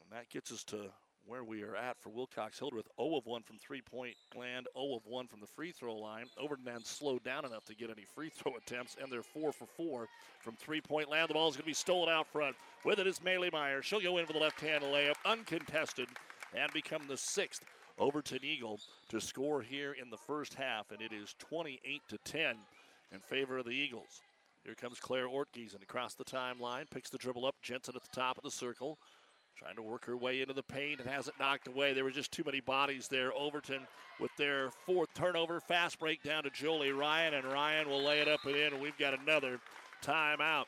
[0.02, 0.90] And that gets us to
[1.24, 2.88] where we are at for Wilcox Hildreth.
[3.00, 6.26] 0 of 1 from three point land, 0 of 1 from the free throw line.
[6.36, 10.08] Overton slowed down enough to get any free throw attempts, and they're 4 for 4
[10.40, 11.30] from three point land.
[11.30, 12.54] The ball is going to be stolen out front.
[12.84, 13.80] With it is Maylee Meyer.
[13.80, 16.08] She'll go in for the left hand layup, uncontested,
[16.54, 17.62] and become the sixth
[17.98, 22.56] Overton Eagle to score here in the first half, and it is 28 to 10
[23.12, 24.22] in favor of the Eagles.
[24.64, 27.56] Here comes Claire Ortgiesen across the timeline, picks the dribble up.
[27.62, 28.98] Jensen at the top of the circle,
[29.56, 31.92] trying to work her way into the paint and has it knocked away.
[31.92, 33.32] There were just too many bodies there.
[33.32, 33.86] Overton
[34.20, 35.60] with their fourth turnover.
[35.60, 38.96] Fast break down to Jolie Ryan, and Ryan will lay it up and in, we've
[38.98, 39.60] got another
[40.02, 40.66] timeout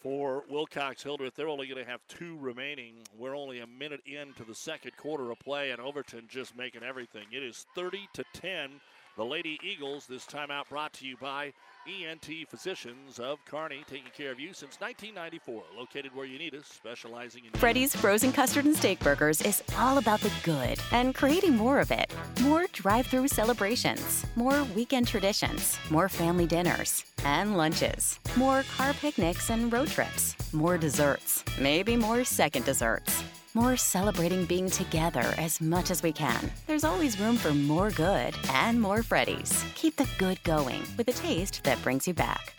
[0.00, 1.34] for Wilcox Hildreth.
[1.34, 2.94] They're only going to have two remaining.
[3.18, 7.26] We're only a minute into the second quarter of play, and Overton just making everything.
[7.32, 8.80] It is 30 to 10.
[9.20, 11.52] The Lady Eagles, this timeout brought to you by
[11.86, 15.62] ENT Physicians of Kearney, taking care of you since 1994.
[15.76, 17.50] Located where you need us, specializing in.
[17.60, 21.90] Freddy's Frozen Custard and Steak Burgers is all about the good and creating more of
[21.90, 22.10] it.
[22.40, 29.50] More drive through celebrations, more weekend traditions, more family dinners and lunches, more car picnics
[29.50, 33.22] and road trips, more desserts, maybe more second desserts.
[33.52, 36.52] More celebrating being together as much as we can.
[36.68, 39.64] There's always room for more good and more Freddy's.
[39.74, 42.54] Keep the good going with a taste that brings you back.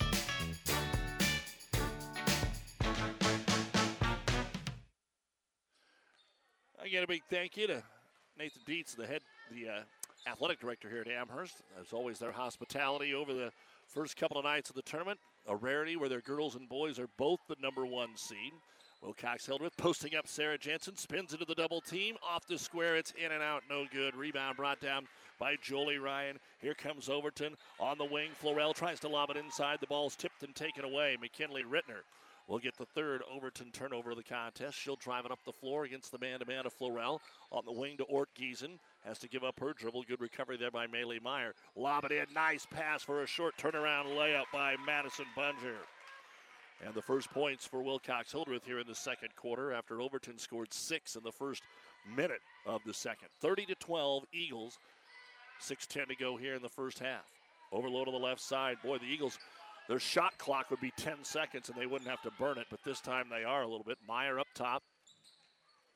[6.84, 7.82] Again, a big thank you to
[8.38, 11.62] Nathan Dietz, the head, the uh, athletic director here at Amherst.
[11.80, 13.54] As always, their hospitality over the
[13.88, 15.21] first couple of nights of the tournament.
[15.47, 18.51] A rarity where their girls and boys are both the number one seed.
[19.02, 22.16] Wilcox Hildreth posting up Sarah Jensen, spins into the double team.
[22.28, 24.16] Off the square, it's in and out, no good.
[24.16, 25.08] Rebound brought down
[25.40, 26.38] by Jolie Ryan.
[26.60, 28.30] Here comes Overton on the wing.
[28.42, 29.80] Florell tries to lob it inside.
[29.80, 31.18] The ball's tipped and taken away.
[31.20, 32.04] McKinley Rittner
[32.48, 34.78] will get the third Overton turnover of the contest.
[34.78, 37.20] She'll drive it up the floor against the man-to-man of Florell.
[37.52, 38.78] On the wing to Ort Giesen.
[39.04, 40.04] Has to give up her dribble.
[40.08, 41.56] Good recovery there by Maylee Meyer.
[41.76, 42.26] Lob it in.
[42.36, 45.78] Nice pass for a short turnaround layup by Madison Bunger.
[46.84, 50.74] And the first points for Wilcox Hildreth here in the second quarter after Overton scored
[50.74, 51.63] six in the first
[52.15, 53.28] minute of the second.
[53.39, 54.80] 30 to 12, Eagles.
[55.62, 57.26] 6.10 to go here in the first half.
[57.72, 58.78] Overload on the left side.
[58.84, 59.38] Boy, the Eagles,
[59.88, 62.80] their shot clock would be 10 seconds and they wouldn't have to burn it, but
[62.84, 63.98] this time they are a little bit.
[64.08, 64.82] Meyer up top.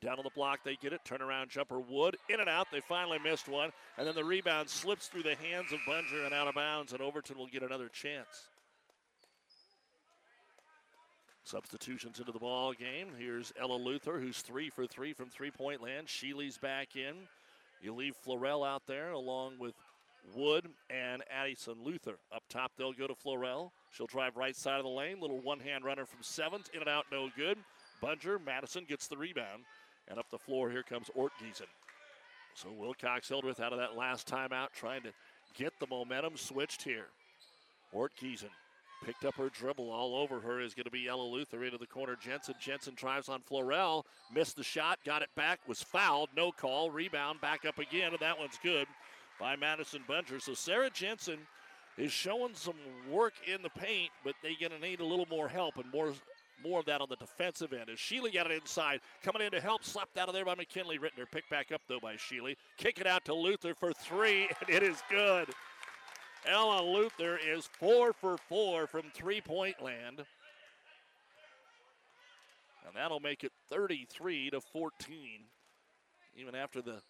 [0.02, 1.00] Down on the block, they get it.
[1.08, 2.16] Turnaround jumper, Wood.
[2.28, 2.68] In and out.
[2.70, 3.72] They finally missed one.
[3.98, 7.00] And then the rebound slips through the hands of Bunger and out of bounds, and
[7.00, 8.48] Overton will get another chance.
[11.46, 13.06] Substitutions into the ball game.
[13.16, 16.08] Here's Ella Luther, who's three for three from three-point land.
[16.08, 17.14] Sheely's back in.
[17.80, 19.74] You leave Florell out there along with
[20.34, 22.16] Wood and Addison Luther.
[22.34, 23.70] Up top, they'll go to Florell.
[23.92, 25.20] She'll drive right side of the lane.
[25.20, 26.68] Little one-hand runner from seventh.
[26.74, 27.58] In and out, no good.
[28.00, 29.62] Bunger, Madison gets the rebound.
[30.08, 31.68] And up the floor, here comes Ort Giesen.
[32.54, 35.12] So Wilcox Hildreth out of that last timeout trying to
[35.54, 37.06] get the momentum switched here.
[37.92, 38.50] Ort Giesen
[39.04, 41.86] Picked up her dribble all over her is going to be Ella Luther into the
[41.86, 42.16] corner.
[42.20, 42.54] Jensen.
[42.60, 44.04] Jensen drives on Florell.
[44.34, 44.98] Missed the shot.
[45.04, 45.60] Got it back.
[45.68, 46.30] Was fouled.
[46.36, 46.90] No call.
[46.90, 47.40] Rebound.
[47.40, 48.12] Back up again.
[48.12, 48.86] And that one's good
[49.38, 50.40] by Madison Bunger.
[50.40, 51.38] So Sarah Jensen
[51.98, 52.74] is showing some
[53.10, 56.12] work in the paint, but they're going to need a little more help and more
[56.64, 57.90] more of that on the defensive end.
[57.90, 60.98] As Sheely got it inside, coming in to help, slapped out of there by McKinley
[60.98, 61.30] Rittner.
[61.30, 62.56] Picked back up though by Sheely.
[62.78, 65.48] Kick it out to Luther for three, and it is good.
[66.44, 70.24] Ella Luther is four for four from three point land.
[72.86, 75.18] And that'll make it 33 to 14.
[76.36, 77.00] Even after the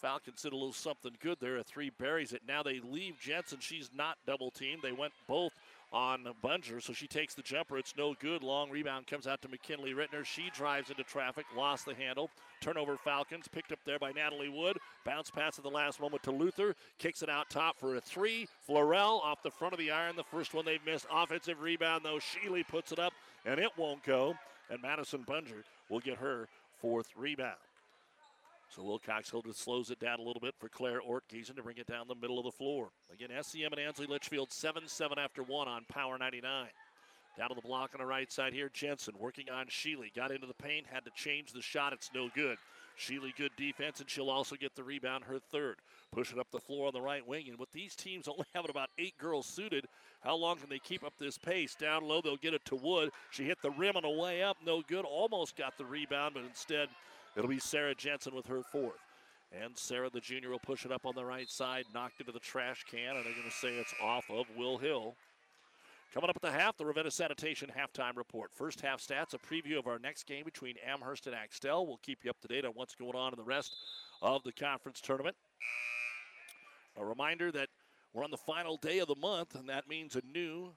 [0.00, 1.56] Falcons did a little something good there.
[1.56, 2.42] A three buries it.
[2.46, 3.58] Now they leave Jensen.
[3.60, 4.82] She's not double teamed.
[4.82, 5.52] They went both
[5.92, 7.78] on Bunger, so she takes the jumper.
[7.78, 8.42] It's no good.
[8.42, 10.24] Long rebound comes out to McKinley Rittner.
[10.24, 12.30] She drives into traffic, lost the handle.
[12.60, 14.78] Turnover Falcons, picked up there by Natalie Wood.
[15.04, 16.74] Bounce pass at the last moment to Luther.
[16.98, 18.48] Kicks it out top for a three.
[18.68, 20.16] Florell off the front of the iron.
[20.16, 21.06] The first one they've missed.
[21.10, 22.18] Offensive rebound, though.
[22.18, 23.12] Sheely puts it up,
[23.44, 24.34] and it won't go.
[24.70, 26.48] And Madison Bunger will get her
[26.80, 27.56] fourth rebound.
[28.68, 31.86] So Wilcox Hildreth slows it down a little bit for Claire Ortgiesen to bring it
[31.86, 32.90] down the middle of the floor.
[33.12, 36.66] Again, SEM and Ansley Litchfield 7 7 after 1 on Power 99.
[37.38, 40.14] Down to the block on the right side here, Jensen working on Sheely.
[40.14, 41.92] Got into the paint, had to change the shot.
[41.92, 42.56] It's no good.
[42.98, 45.76] Sheely, good defense, and she'll also get the rebound, her third.
[46.12, 47.44] Pushing up the floor on the right wing.
[47.48, 49.86] And with these teams only having about eight girls suited,
[50.22, 51.74] how long can they keep up this pace?
[51.74, 53.10] Down low, they'll get it to Wood.
[53.30, 55.04] She hit the rim on the way up, no good.
[55.04, 56.88] Almost got the rebound, but instead
[57.36, 59.00] It'll be Sarah Jensen with her fourth.
[59.52, 62.40] And Sarah, the junior, will push it up on the right side, knocked into the
[62.40, 65.14] trash can, and they're going to say it's off of Will Hill.
[66.12, 68.50] Coming up at the half, the Ravenna Sanitation halftime report.
[68.54, 71.86] First half stats, a preview of our next game between Amherst and Axtell.
[71.86, 73.76] We'll keep you up to date on what's going on in the rest
[74.22, 75.36] of the conference tournament.
[76.98, 77.68] A reminder that
[78.14, 80.72] we're on the final day of the month, and that means a new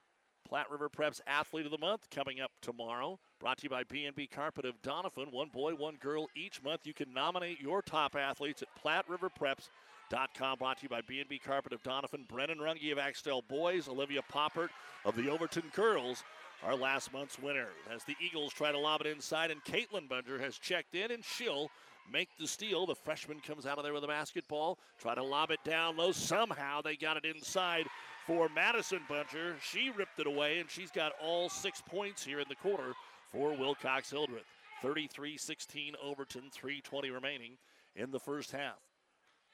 [0.47, 3.17] Platte River Preps Athlete of the Month coming up tomorrow.
[3.39, 5.31] Brought to you by B&B Carpet of Doniphan.
[5.31, 6.85] One boy, one girl each month.
[6.85, 10.57] You can nominate your top athletes at PlatteRiverPreps.com.
[10.57, 12.27] Brought to you by B&B Carpet of Doniphan.
[12.27, 13.87] Brennan Runge of Axtell Boys.
[13.87, 14.67] Olivia Poppert
[15.05, 16.25] of the Overton Girls.
[16.65, 17.69] Our last month's winner.
[17.89, 21.23] As the Eagles try to lob it inside, and Caitlin Bunger has checked in, and
[21.23, 21.71] she'll
[22.11, 22.85] make the steal.
[22.85, 24.79] The freshman comes out of there with a basketball.
[24.99, 26.11] Try to lob it down low.
[26.11, 27.85] Somehow they got it inside
[28.27, 29.55] for Madison Bunger.
[29.61, 32.93] She ripped it away, and she's got all six points here in the quarter
[33.31, 34.45] for Wilcox Hildreth.
[34.81, 37.57] 33 16 Overton, 320 remaining
[37.95, 38.79] in the first half.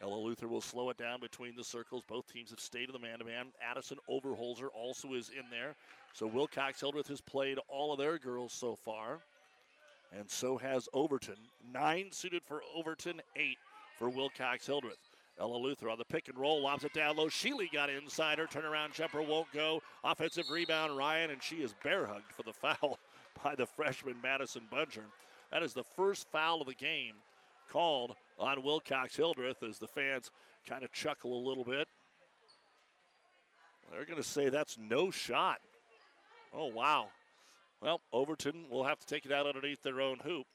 [0.01, 2.03] Ella Luther will slow it down between the circles.
[2.07, 3.47] Both teams have stayed in the man to man.
[3.61, 5.75] Addison Overholzer also is in there.
[6.13, 9.19] So Wilcox Hildreth has played all of their girls so far.
[10.17, 11.37] And so has Overton.
[11.73, 13.57] Nine suited for Overton, eight
[13.97, 14.99] for Wilcox Hildreth.
[15.39, 17.27] Ella Luther on the pick and roll, lobs it down low.
[17.27, 18.45] Sheely got inside her.
[18.45, 19.81] Turnaround jumper won't go.
[20.03, 22.99] Offensive rebound, Ryan, and she is bear hugged for the foul
[23.45, 25.05] by the freshman Madison Bunger.
[25.51, 27.13] That is the first foul of the game
[27.71, 30.31] called on Wilcox Hildreth as the fans
[30.67, 31.87] kind of chuckle a little bit.
[33.91, 35.59] They're going to say that's no shot.
[36.55, 37.09] Oh, wow.
[37.83, 40.47] Well, Overton will have to take it out underneath their own hoop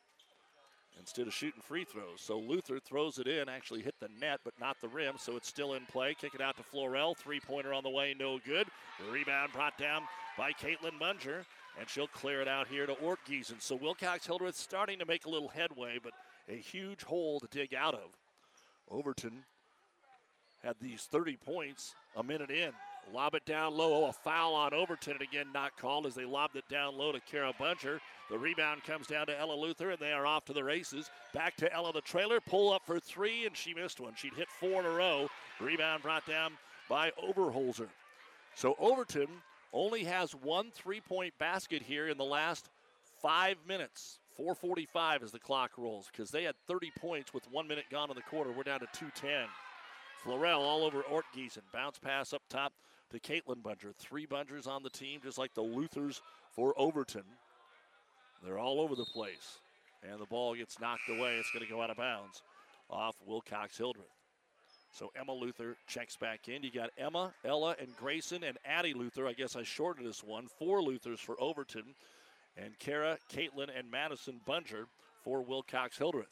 [0.99, 2.21] instead of shooting free throws.
[2.21, 5.49] So Luther throws it in, actually hit the net, but not the rim, so it's
[5.49, 6.17] still in play.
[6.21, 7.17] Kick it out to Florell.
[7.17, 8.67] Three pointer on the way, no good.
[9.13, 10.03] Rebound brought down
[10.37, 11.45] by Caitlin Bunger,
[11.79, 13.61] and she'll clear it out here to Ortgiesen.
[13.61, 16.13] So Wilcox Hildreth starting to make a little headway, but
[16.49, 18.11] a huge hole to dig out of.
[18.91, 19.45] Overton
[20.63, 22.73] had these 30 points a minute in.
[23.13, 24.05] Lob it down low.
[24.05, 27.13] Oh, a foul on Overton, and again not called as they lobbed it down low
[27.13, 28.01] to Kara Bunger.
[28.31, 31.11] The rebound comes down to Ella Luther, and they are off to the races.
[31.35, 32.41] Back to Ella the trailer.
[32.41, 34.15] Pull up for three, and she missed one.
[34.17, 35.29] She'd hit four in a row.
[35.61, 36.53] Rebound brought down
[36.89, 37.89] by Overholzer.
[38.55, 39.29] So Overton
[39.73, 42.69] only has one three point basket here in the last
[43.23, 44.19] five minutes.
[44.37, 48.17] 445 as the clock rolls because they had 30 points with one minute gone in
[48.17, 48.53] the quarter.
[48.53, 49.47] We're down to 210.
[50.25, 51.63] Florell all over Ort Giesen.
[51.73, 52.73] Bounce pass up top
[53.11, 53.93] to Caitlin Bunger.
[53.99, 56.21] Three Bungers on the team, just like the Luthers
[56.53, 57.25] for Overton.
[58.43, 59.59] They're all over the place.
[60.03, 61.37] And the ball gets knocked away.
[61.37, 62.43] It's going to go out of bounds
[62.89, 64.07] off Wilcox Hildreth.
[64.93, 66.63] So Emma Luther checks back in.
[66.63, 69.27] You got Emma, Ella, and Grayson, and Addie Luther.
[69.27, 70.49] I guess I shorted this one.
[70.59, 71.95] Four Luthers for Overton.
[72.57, 74.87] And Kara, Caitlin, and Madison Bunger
[75.23, 76.27] for Wilcox Hildreth.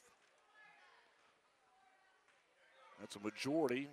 [3.01, 3.89] That's a majority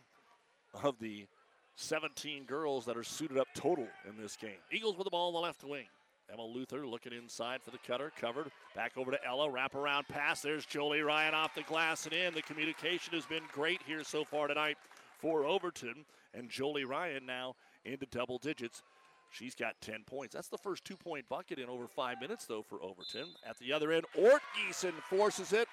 [0.83, 1.27] of the
[1.75, 4.57] 17 girls that are suited up total in this game.
[4.71, 5.85] Eagles with the ball on the left wing.
[6.31, 8.51] Emma Luther looking inside for the cutter, covered.
[8.75, 10.41] Back over to Ella, wraparound pass.
[10.41, 12.33] There's Jolie Ryan off the glass and in.
[12.33, 14.77] The communication has been great here so far tonight
[15.19, 16.05] for Overton.
[16.33, 18.81] And Jolie Ryan now into double digits.
[19.31, 20.33] She's got 10 points.
[20.33, 23.27] That's the first two point bucket in over five minutes, though, for Overton.
[23.47, 25.67] At the other end, Ort Giesen forces it,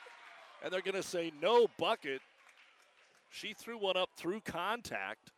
[0.62, 2.20] and they're going to say no bucket.
[3.30, 5.30] She threw one up through contact.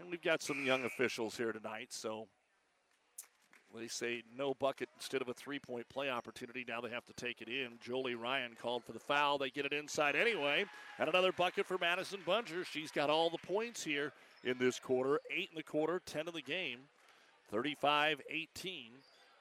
[0.00, 2.26] And we've got some young officials here tonight, so
[3.74, 6.64] they say no bucket instead of a three point play opportunity.
[6.66, 7.70] Now they have to take it in.
[7.80, 9.38] Jolie Ryan called for the foul.
[9.38, 10.64] They get it inside anyway.
[10.98, 12.64] And another bucket for Madison Bunger.
[12.64, 14.12] She's got all the points here
[14.44, 15.20] in this quarter.
[15.30, 16.78] Eight in the quarter, 10 in the game.
[17.50, 18.90] 35 18.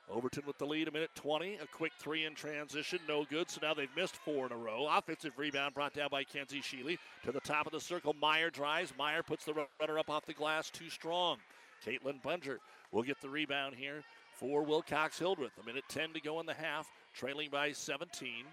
[0.09, 1.55] Overton with the lead, a minute 20.
[1.55, 3.49] A quick three in transition, no good.
[3.49, 4.87] So now they've missed four in a row.
[4.89, 6.97] Offensive rebound brought down by Kenzie Sheely.
[7.23, 8.93] To the top of the circle, Meyer drives.
[8.97, 11.37] Meyer puts the runner up off the glass, too strong.
[11.85, 12.59] Caitlin Bunger
[12.91, 14.03] will get the rebound here
[14.43, 15.57] for Wilcox Hildreth.
[15.61, 18.43] A minute 10 to go in the half, trailing by 17.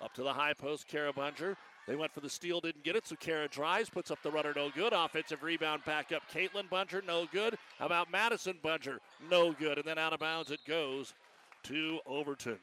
[0.00, 1.56] Up to the high post, Kara Bunger.
[1.88, 4.52] They went for the steal, didn't get it, so Kara drives, puts up the runner,
[4.54, 4.92] no good.
[4.92, 6.22] Offensive rebound back up.
[6.32, 7.58] Caitlin Bunger, no good.
[7.80, 9.00] How about Madison Bunger?
[9.28, 9.78] No good.
[9.78, 11.12] And then out of bounds it goes
[11.64, 12.58] to Overton.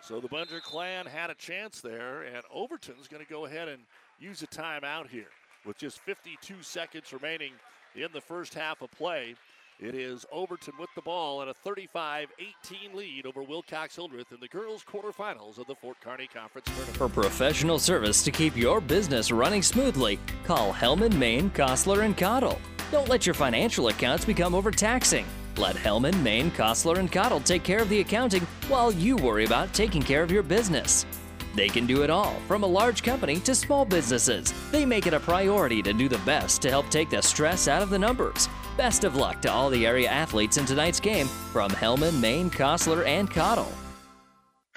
[0.00, 3.82] So the Bunger clan had a chance there, and Overton's going to go ahead and
[4.18, 5.28] use a timeout here
[5.66, 7.52] with just 52 seconds remaining
[7.94, 9.34] in the first half of play.
[9.78, 12.28] It is Overton with the ball and a 35
[12.64, 16.96] 18 lead over Wilcox Hildreth in the girls' quarterfinals of the Fort Kearney Conference Tournament.
[16.96, 22.58] For professional service to keep your business running smoothly, call Hellman, Maine, Kostler, and Cottle.
[22.90, 25.26] Don't let your financial accounts become overtaxing.
[25.58, 29.74] Let Hellman, Maine, Kostler, and Cottle take care of the accounting while you worry about
[29.74, 31.04] taking care of your business.
[31.54, 34.54] They can do it all, from a large company to small businesses.
[34.72, 37.82] They make it a priority to do the best to help take the stress out
[37.82, 38.48] of the numbers.
[38.76, 43.06] Best of luck to all the area athletes in tonight's game from Hellman, Maine, Kostler,
[43.06, 43.72] and Cottle.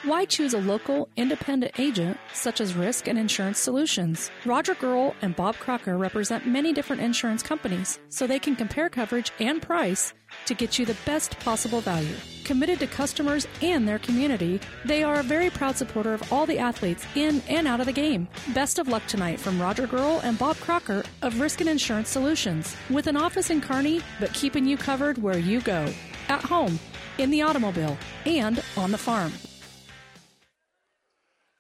[0.04, 4.32] Why choose a local, independent agent such as Risk and Insurance Solutions?
[4.46, 9.34] Roger Gruhl and Bob Crocker represent many different insurance companies, so they can compare coverage
[9.42, 10.14] and price
[10.46, 12.16] to get you the best possible value.
[12.46, 16.60] Committed to customers and their community, they are a very proud supporter of all the
[16.60, 18.30] athletes in and out of the game.
[18.54, 22.74] Best of luck tonight from Roger Gruhl and Bob Crocker of Risk and Insurance Solutions,
[22.90, 25.94] with an office in Kearney, but keeping you covered where you go
[26.30, 26.80] at home,
[27.18, 29.34] in the automobile, and on the farm.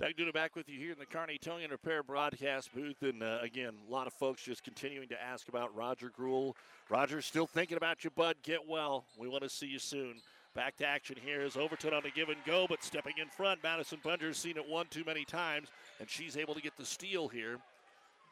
[0.01, 3.01] Doug Duda back with you here in the Towing and Repair broadcast booth.
[3.01, 6.53] And uh, again, a lot of folks just continuing to ask about Roger Gruhl.
[6.89, 8.37] Roger, still thinking about you, bud.
[8.41, 9.03] Get well.
[9.17, 10.21] We want to see you soon.
[10.55, 13.61] Back to action here is Overton on a give and go, but stepping in front.
[13.61, 15.67] Madison Bunger's seen it one too many times,
[15.99, 17.57] and she's able to get the steal here.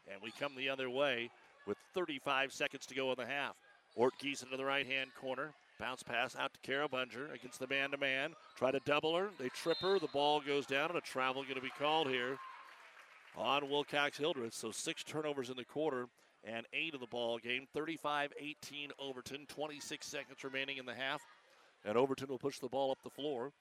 [0.09, 1.29] And we come the other way
[1.67, 3.57] with 35 seconds to go in the half.
[3.97, 5.51] Ort Geese into the right hand corner.
[5.79, 8.33] Bounce pass out to Kara Bunger against the man to man.
[8.55, 9.29] Try to double her.
[9.39, 9.99] They trip her.
[9.99, 12.37] The ball goes down, and a travel going to be called here
[13.37, 14.53] on Wilcox Hildreth.
[14.53, 16.07] So six turnovers in the quarter
[16.43, 17.65] and eight of the ball game.
[17.73, 19.45] 35 18 Overton.
[19.47, 21.21] 26 seconds remaining in the half.
[21.85, 23.51] And Overton will push the ball up the floor.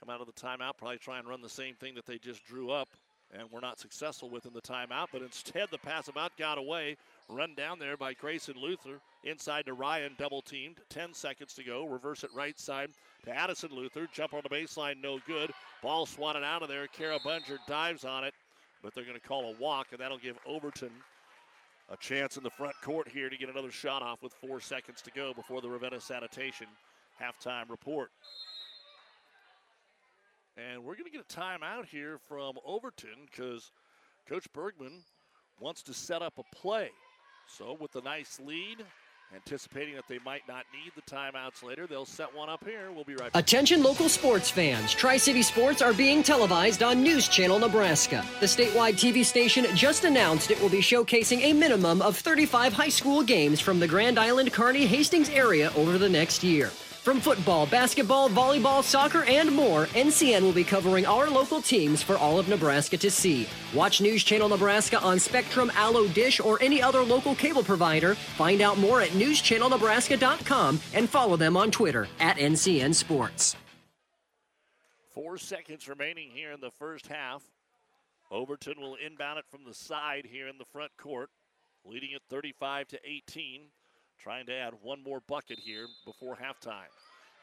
[0.00, 2.44] Come out of the timeout, probably try and run the same thing that they just
[2.44, 2.88] drew up
[3.32, 5.06] and were not successful with in the timeout.
[5.12, 6.96] But instead, the pass about got away.
[7.28, 9.00] Run down there by Grayson Luther.
[9.24, 10.80] Inside to Ryan, double teamed.
[10.90, 11.86] 10 seconds to go.
[11.86, 12.90] Reverse it right side
[13.24, 14.06] to Addison Luther.
[14.12, 15.50] Jump on the baseline, no good.
[15.82, 16.86] Ball swatted out of there.
[16.86, 18.34] Kara Bunger dives on it,
[18.82, 20.90] but they're going to call a walk, and that'll give Overton
[21.90, 25.00] a chance in the front court here to get another shot off with four seconds
[25.02, 26.66] to go before the Ravenna Sanitation
[27.20, 28.10] halftime report.
[30.56, 33.72] And we're going to get a timeout here from Overton because
[34.28, 35.02] Coach Bergman
[35.58, 36.90] wants to set up a play.
[37.46, 38.84] So, with the nice lead,
[39.34, 42.90] anticipating that they might not need the timeouts later, they'll set one up here.
[42.92, 43.42] We'll be right back.
[43.42, 44.92] Attention, local sports fans.
[44.92, 48.24] Tri City Sports are being televised on News Channel Nebraska.
[48.40, 52.88] The statewide TV station just announced it will be showcasing a minimum of 35 high
[52.88, 56.70] school games from the Grand Island Kearney Hastings area over the next year.
[57.04, 62.16] From football, basketball, volleyball, soccer, and more, NCN will be covering our local teams for
[62.16, 63.46] all of Nebraska to see.
[63.74, 68.14] Watch News Channel Nebraska on Spectrum, Allo Dish, or any other local cable provider.
[68.14, 73.54] Find out more at newschannelnebraska.com and follow them on Twitter at NCN Sports.
[75.10, 77.42] Four seconds remaining here in the first half.
[78.30, 81.28] Overton will inbound it from the side here in the front court,
[81.84, 83.66] leading it 35 to 18
[84.24, 86.88] trying to add one more bucket here before halftime.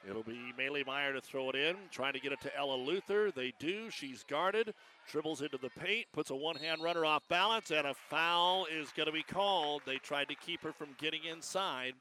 [0.10, 3.32] It'll be Maylee Meyer to throw it in, trying to get it to Ella Luther.
[3.32, 3.92] They do.
[3.92, 4.74] She's guarded,
[5.08, 8.90] dribbles into the paint, puts a one hand runner off balance, and a foul is
[8.98, 9.84] going to be called.
[9.86, 11.94] They tried to keep her from getting inside,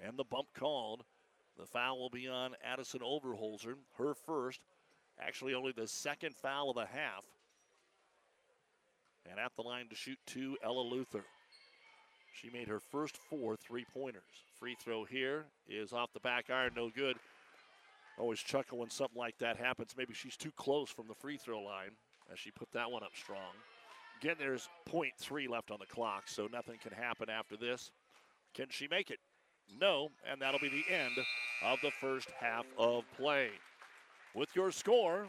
[0.00, 1.02] and the bump called.
[1.58, 4.60] The foul will be on Addison Overholzer, her first.
[5.20, 7.24] Actually, only the second foul of the half.
[9.28, 11.24] And at the line to shoot two, Ella Luther.
[12.32, 14.22] She made her first four three pointers.
[14.58, 17.16] Free throw here is off the back iron, no good.
[18.18, 19.94] Always chuckle when something like that happens.
[19.96, 21.92] Maybe she's too close from the free throw line
[22.32, 23.54] as she put that one up strong.
[24.20, 27.90] Again, there's 0.3 left on the clock, so nothing can happen after this.
[28.54, 29.18] Can she make it?
[29.80, 31.14] No, and that'll be the end
[31.64, 33.50] of the first half of play.
[34.34, 35.26] With your score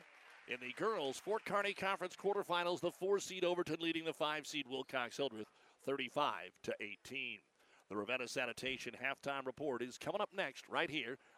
[0.48, 4.66] in the girls Fort Kearney Conference quarterfinals, the four seed Overton leading the five seed
[4.70, 5.48] Wilcox Hildreth
[5.86, 7.40] 35 to 18.
[7.90, 11.18] The Ravenna Sanitation halftime report is coming up next right here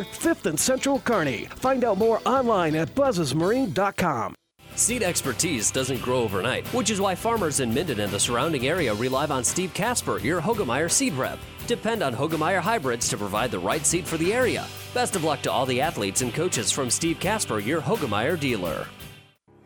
[0.00, 1.44] 5th and Central Kearney.
[1.56, 4.34] Find out more online at buzzesmarine.com.
[4.74, 8.94] Seed expertise doesn't grow overnight, which is why farmers in Minden and the surrounding area
[8.94, 11.38] rely on Steve Casper, your Hoegemeyer seed rep.
[11.66, 14.66] Depend on Hoegemeyer hybrids to provide the right seed for the area.
[14.94, 18.86] Best of luck to all the athletes and coaches from Steve Casper, your Hoegemeyer dealer.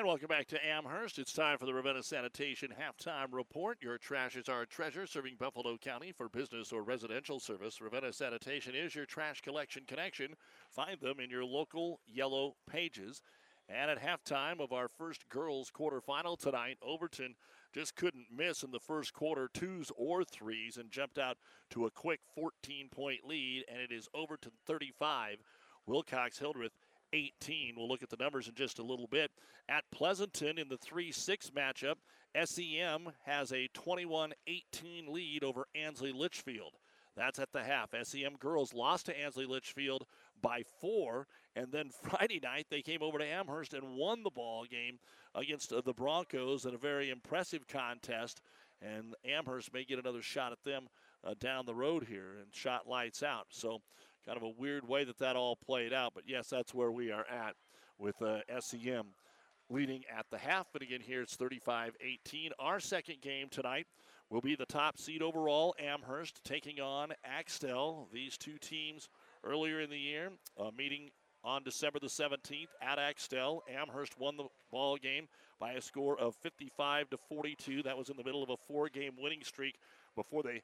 [0.00, 1.18] And welcome back to Amherst.
[1.18, 3.76] It's time for the Ravenna Sanitation halftime report.
[3.82, 7.82] Your trash is our treasure, serving Buffalo County for business or residential service.
[7.82, 10.36] Ravenna Sanitation is your trash collection connection.
[10.70, 13.20] Find them in your local yellow pages.
[13.68, 17.34] And at halftime of our first girls quarterfinal tonight, Overton
[17.74, 21.36] just couldn't miss in the first quarter, twos or threes, and jumped out
[21.72, 23.66] to a quick 14 point lead.
[23.70, 25.42] And it is Overton 35,
[25.84, 26.72] Wilcox Hildreth
[27.12, 27.74] 18.
[27.76, 29.30] We'll look at the numbers in just a little bit.
[29.68, 31.96] At Pleasanton in the 3 6 matchup,
[32.44, 36.74] SEM has a 21 18 lead over Ansley Litchfield.
[37.16, 37.90] That's at the half.
[38.02, 40.06] SEM girls lost to Ansley Litchfield
[40.40, 44.64] by four, and then Friday night they came over to Amherst and won the ball
[44.64, 44.98] game
[45.34, 48.40] against uh, the Broncos in a very impressive contest.
[48.82, 50.88] And Amherst may get another shot at them
[51.22, 53.46] uh, down the road here and shot lights out.
[53.50, 53.82] So
[54.26, 56.12] kind of a weird way that that all played out.
[56.14, 57.54] But yes, that's where we are at
[57.98, 59.06] with uh, SEM
[59.68, 60.66] leading at the half.
[60.72, 62.52] But again, here it's 35 18.
[62.58, 63.86] Our second game tonight
[64.28, 68.08] will be the top seed overall, Amherst, taking on Axtell.
[68.12, 69.08] These two teams
[69.44, 71.10] earlier in the year uh, meeting
[71.42, 73.62] on December the 17th at Axtell.
[73.68, 75.26] Amherst won the ball game
[75.58, 77.82] by a score of 55 to 42.
[77.82, 79.76] That was in the middle of a four-game winning streak
[80.14, 80.62] before they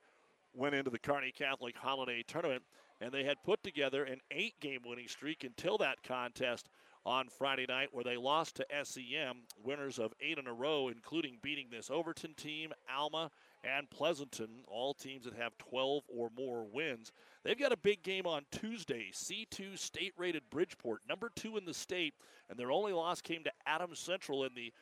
[0.56, 2.62] went into the Kearney Catholic Holiday Tournament
[3.00, 6.68] and they had put together an eight game winning streak until that contest
[7.04, 11.38] on Friday night, where they lost to SEM, winners of eight in a row, including
[11.40, 13.30] beating this Overton team, Alma,
[13.62, 17.12] and Pleasanton, all teams that have 12 or more wins.
[17.44, 19.10] They've got a big game on Tuesday.
[19.14, 22.14] C2 state rated Bridgeport, number two in the state,
[22.50, 24.72] and their only loss came to Adams Central in the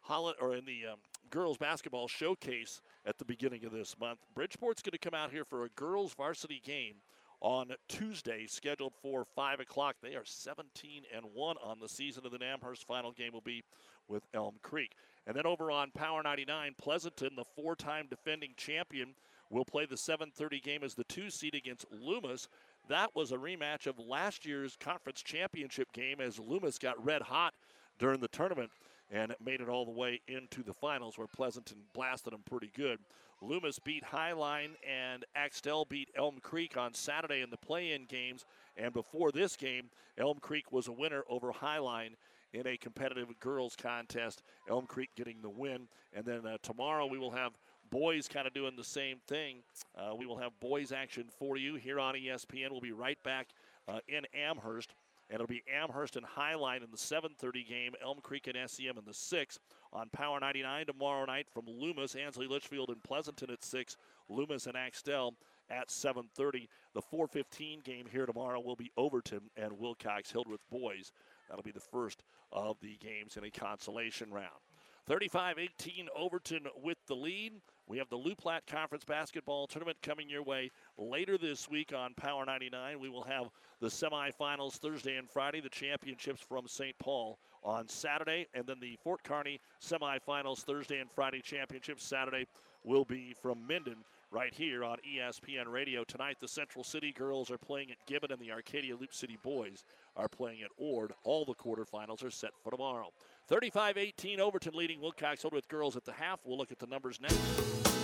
[0.00, 0.98] Holland or in the um,
[1.30, 4.20] girls basketball showcase at the beginning of this month.
[4.34, 6.94] Bridgeport's going to come out here for a girls varsity game
[7.40, 9.96] on Tuesday, scheduled for 5 o'clock.
[10.02, 13.62] They are 17 and 1 on the season, and the Amherst final game will be
[14.08, 14.92] with Elm Creek.
[15.26, 19.14] And then over on Power 99, Pleasanton, the four time defending champion,
[19.50, 22.48] will play the 7:30 game as the two seed against Loomis.
[22.88, 27.54] That was a rematch of last year's conference championship game as Loomis got red hot
[27.98, 28.70] during the tournament
[29.14, 32.70] and it made it all the way into the finals where Pleasanton blasted them pretty
[32.76, 32.98] good.
[33.40, 38.44] Loomis beat Highline and Axtell beat Elm Creek on Saturday in the play-in games.
[38.76, 42.14] And before this game, Elm Creek was a winner over Highline
[42.52, 44.42] in a competitive girls contest.
[44.68, 45.86] Elm Creek getting the win.
[46.12, 47.52] And then uh, tomorrow we will have
[47.90, 49.58] boys kind of doing the same thing.
[49.96, 52.72] Uh, we will have boys action for you here on ESPN.
[52.72, 53.48] We'll be right back
[53.86, 54.94] uh, in Amherst
[55.28, 57.94] and it'll be Amherst and Highline in the 7:30 game.
[58.02, 59.58] Elm Creek and SEM in the 6
[59.92, 63.96] on Power 99 tomorrow night from Loomis, Ansley Litchfield, and Pleasanton at 6.
[64.28, 65.36] Loomis and Axtell
[65.70, 66.68] at 7:30.
[66.92, 71.12] The 4:15 game here tomorrow will be Overton and Wilcox Hildreth boys.
[71.48, 72.22] That'll be the first
[72.52, 74.60] of the games in a consolation round.
[75.06, 77.60] 35-18 Overton with the lead.
[77.86, 82.14] We have the Loup Platte Conference Basketball Tournament coming your way later this week on
[82.14, 82.98] Power 99.
[82.98, 86.98] We will have the semifinals Thursday and Friday, the championships from St.
[86.98, 92.46] Paul on Saturday, and then the Fort Kearney semifinals Thursday and Friday championships Saturday
[92.84, 93.96] will be from Minden
[94.30, 96.04] right here on ESPN Radio.
[96.04, 99.84] Tonight, the Central City girls are playing at Gibbon, and the Arcadia Loup City boys
[100.16, 101.12] are playing at Ord.
[101.22, 103.12] All the quarterfinals are set for tomorrow.
[103.48, 106.40] 35 18 Overton leading Wilcox Hildreth girls at the half.
[106.44, 107.36] We'll look at the numbers next.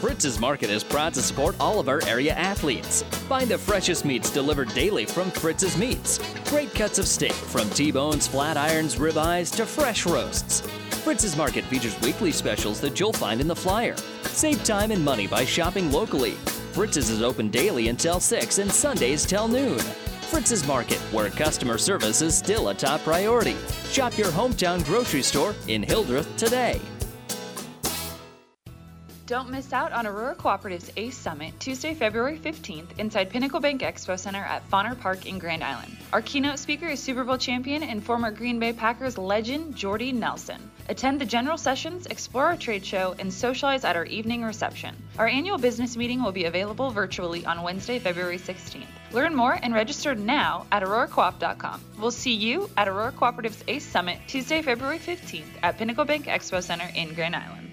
[0.01, 3.03] Fritz's Market is proud to support all of our area athletes.
[3.29, 6.19] Find the freshest meats delivered daily from Fritz's Meats.
[6.49, 10.61] Great cuts of steak from T-bones, flat irons, ribeyes to fresh roasts.
[11.05, 13.97] Fritz's Market features weekly specials that you'll find in the flyer.
[14.25, 16.33] Save time and money by shopping locally.
[16.73, 19.81] Fritz's is open daily until 6 and Sundays till noon.
[20.31, 23.57] Fritz's Market, where customer service is still a top priority.
[23.91, 26.81] Shop your hometown grocery store in Hildreth today.
[29.31, 34.19] Don't miss out on Aurora Cooperative's ACE Summit Tuesday, February 15th inside Pinnacle Bank Expo
[34.19, 35.97] Center at Fonner Park in Grand Island.
[36.13, 40.69] Our keynote speaker is Super Bowl champion and former Green Bay Packers legend Jordy Nelson.
[40.89, 44.97] Attend the general sessions, explore our trade show, and socialize at our evening reception.
[45.17, 48.89] Our annual business meeting will be available virtually on Wednesday, February 16th.
[49.13, 51.81] Learn more and register now at auroracoop.com.
[52.01, 56.61] We'll see you at Aurora Cooperative's ACE Summit Tuesday, February 15th at Pinnacle Bank Expo
[56.61, 57.71] Center in Grand Island.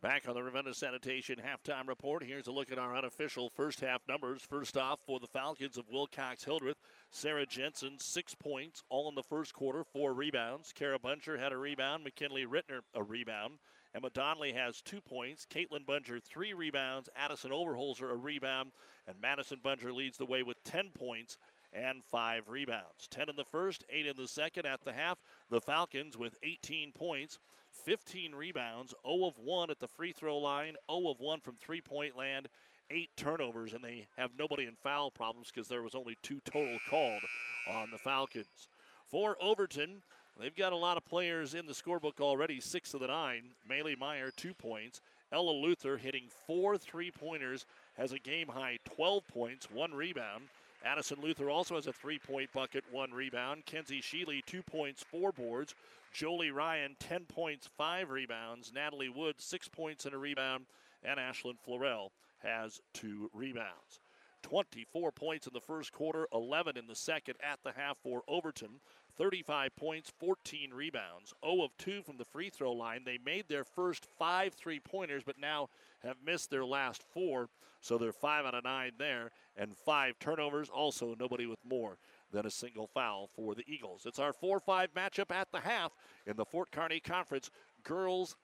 [0.00, 2.22] Back on the Ravenna Sanitation halftime report.
[2.22, 4.42] Here's a look at our unofficial first half numbers.
[4.48, 6.76] First off, for the Falcons of Wilcox Hildreth,
[7.10, 10.72] Sarah Jensen, six points, all in the first quarter, four rebounds.
[10.72, 12.04] Kara Bunger had a rebound.
[12.04, 13.54] McKinley Rittner, a rebound.
[13.92, 15.44] Emma Donnelly has two points.
[15.52, 17.08] Caitlin Bunger, three rebounds.
[17.16, 18.70] Addison Overholzer, a rebound.
[19.08, 21.38] And Madison Bunger leads the way with 10 points
[21.72, 23.08] and five rebounds.
[23.10, 24.64] 10 in the first, eight in the second.
[24.64, 25.18] At the half,
[25.50, 27.40] the Falcons with 18 points.
[27.84, 31.80] 15 rebounds, 0 of 1 at the free throw line, 0 of 1 from three
[31.80, 32.48] point land,
[32.90, 36.78] eight turnovers, and they have nobody in foul problems because there was only two total
[36.88, 37.22] called
[37.70, 38.68] on the Falcons.
[39.10, 40.02] For Overton,
[40.38, 43.50] they've got a lot of players in the scorebook already, six of the nine.
[43.68, 45.00] Maylee Meyer, two points.
[45.30, 47.66] Ella Luther hitting four three pointers,
[47.96, 50.44] has a game high 12 points, one rebound.
[50.84, 53.66] Addison Luther also has a three point bucket, one rebound.
[53.66, 55.74] Kenzie Sheely, two points, four boards.
[56.12, 58.72] Jolie Ryan, 10 points, five rebounds.
[58.72, 60.66] Natalie Wood, six points and a rebound.
[61.02, 64.00] And Ashlyn Florell has two rebounds.
[64.42, 68.80] 24 points in the first quarter, 11 in the second at the half for Overton.
[69.18, 73.02] 35 points, 14 rebounds, 0 of 2 from the free throw line.
[73.04, 75.68] They made their first five three pointers, but now
[76.02, 77.48] have missed their last four.
[77.80, 80.68] So they're 5 out of 9 there, and five turnovers.
[80.68, 81.98] Also, nobody with more
[82.32, 84.02] than a single foul for the Eagles.
[84.06, 85.92] It's our 4 5 matchup at the half
[86.26, 87.50] in the Fort Kearney Conference
[87.84, 88.36] Girls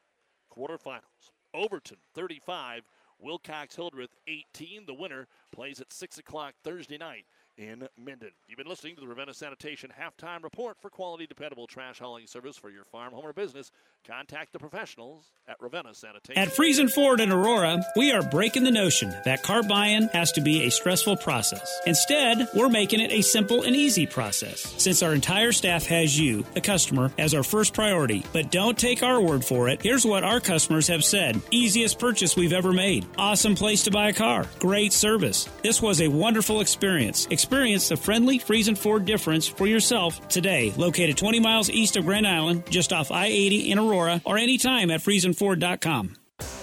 [0.51, 1.31] quarterfinals.
[1.53, 2.83] Overton 35,
[3.19, 4.87] Wilcox Hildreth 18.
[4.87, 7.27] The winner plays at 6 o'clock Thursday night
[7.57, 8.31] in Minden.
[8.49, 12.57] You've been listening to the Ravenna Sanitation halftime report for quality, dependable trash hauling service
[12.57, 13.71] for your farm, home, or business.
[14.07, 16.43] Contact the professionals at Ravenna Sanitation.
[16.43, 20.41] At Friesen Ford in Aurora, we are breaking the notion that car buying has to
[20.41, 21.81] be a stressful process.
[21.87, 24.61] Instead, we're making it a simple and easy process.
[24.83, 28.25] Since our entire staff has you, the customer, as our first priority.
[28.33, 29.83] But don't take our word for it.
[29.83, 33.07] Here's what our customers have said easiest purchase we've ever made.
[33.17, 34.47] Awesome place to buy a car.
[34.59, 35.49] Great service.
[35.63, 37.27] This was a wonderful experience.
[37.45, 40.73] Experience the friendly Friesen Ford difference for yourself today.
[40.79, 44.91] Located 20 miles east of Grand Island, just off I 80 in Aurora or anytime
[44.91, 46.17] at FriesenFord.com.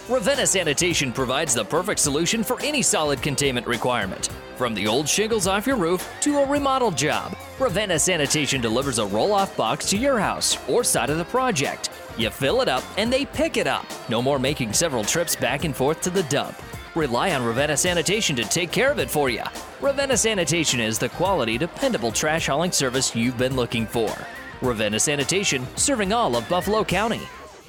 [0.09, 4.29] Ravenna Sanitation provides the perfect solution for any solid containment requirement.
[4.55, 9.05] From the old shingles off your roof to a remodel job, Ravenna Sanitation delivers a
[9.05, 11.91] roll off box to your house or side of the project.
[12.17, 13.86] You fill it up and they pick it up.
[14.09, 16.59] No more making several trips back and forth to the dump.
[16.94, 19.44] Rely on Ravenna Sanitation to take care of it for you.
[19.80, 24.14] Ravenna Sanitation is the quality, dependable trash hauling service you've been looking for.
[24.62, 27.22] Ravenna Sanitation, serving all of Buffalo County.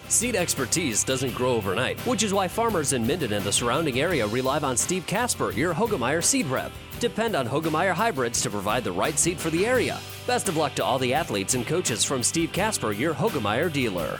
[0.08, 4.26] Seed expertise doesn't grow overnight, which is why farmers in Minden and the surrounding area
[4.26, 6.72] rely on Steve Casper, your Hoegemeyer seed rep.
[6.98, 10.00] Depend on Hoegemeyer hybrids to provide the right seed for the area.
[10.26, 14.18] Best of luck to all the athletes and coaches from Steve Casper, your Hoegemeyer dealer.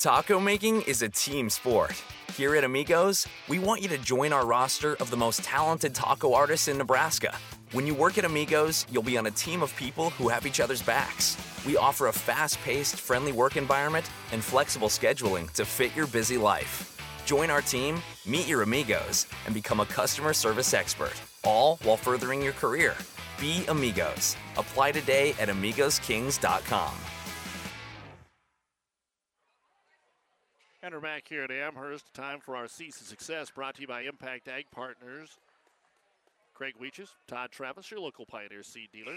[0.00, 2.02] Taco making is a team sport.
[2.34, 6.32] Here at Amigos, we want you to join our roster of the most talented taco
[6.32, 7.36] artists in Nebraska.
[7.72, 10.58] When you work at Amigos, you'll be on a team of people who have each
[10.58, 11.36] other's backs.
[11.66, 16.38] We offer a fast paced, friendly work environment and flexible scheduling to fit your busy
[16.38, 16.96] life.
[17.26, 22.40] Join our team, meet your amigos, and become a customer service expert, all while furthering
[22.40, 22.94] your career.
[23.38, 24.34] Be Amigos.
[24.56, 26.94] Apply today at AmigosKings.com.
[30.82, 32.14] And we're back here at Amherst.
[32.14, 35.36] Time for our Seeds of Success brought to you by Impact Ag Partners.
[36.54, 39.16] Craig Weeches, Todd Travis, your local Pioneer seed dealer.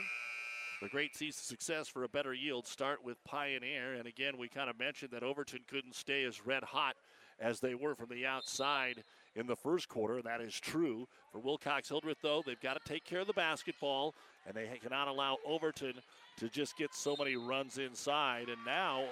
[0.82, 3.94] The great Seeds of Success for a better yield start with Pioneer.
[3.94, 6.98] And again, we kind of mentioned that Overton couldn't stay as red hot
[7.40, 9.02] as they were from the outside
[9.38, 10.22] in the first quarter.
[10.22, 11.08] That is true.
[11.32, 15.08] For Wilcox Hildreth, though, they've got to take care of the basketball, and they cannot
[15.08, 15.94] allow Overton
[16.40, 18.50] to just get so many runs inside.
[18.50, 19.06] And now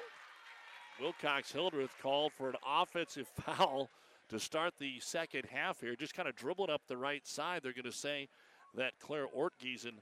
[1.01, 3.89] Wilcox Hildreth called for an offensive foul
[4.29, 5.95] to start the second half here.
[5.95, 7.61] Just kind of dribbling up the right side.
[7.63, 8.29] They're going to say
[8.75, 9.93] that Claire Ortgiesen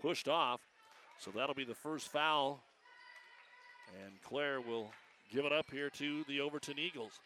[0.00, 0.60] pushed off.
[1.18, 2.62] So that'll be the first foul.
[4.02, 4.90] And Claire will
[5.30, 7.20] give it up here to the Overton Eagles.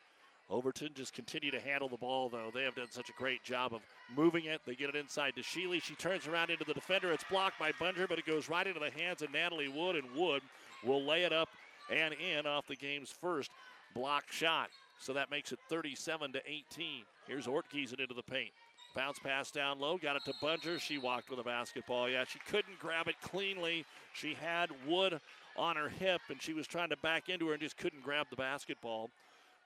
[0.50, 2.50] Overton just continue to handle the ball, though.
[2.52, 3.82] They have done such a great job of
[4.16, 4.60] moving it.
[4.66, 5.80] They get it inside to Sheely.
[5.80, 7.12] She turns around into the defender.
[7.12, 10.04] It's blocked by Bunger, but it goes right into the hands of Natalie Wood, and
[10.16, 10.42] Wood
[10.84, 11.48] will lay it up
[11.90, 13.50] and in off the game's first
[13.94, 14.68] block shot.
[14.98, 17.04] So that makes it 37 to 18.
[17.26, 18.50] Here's Ortgiesen into the paint.
[18.94, 20.78] Bounce pass down low, got it to Bunger.
[20.78, 22.08] She walked with a basketball.
[22.08, 23.84] Yeah, she couldn't grab it cleanly.
[24.14, 25.20] She had Wood
[25.56, 28.26] on her hip, and she was trying to back into her and just couldn't grab
[28.30, 29.10] the basketball.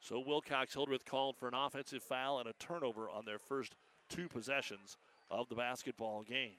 [0.00, 3.74] So Wilcox Hildreth called for an offensive foul and a turnover on their first
[4.10, 4.98] two possessions
[5.30, 6.56] of the basketball game.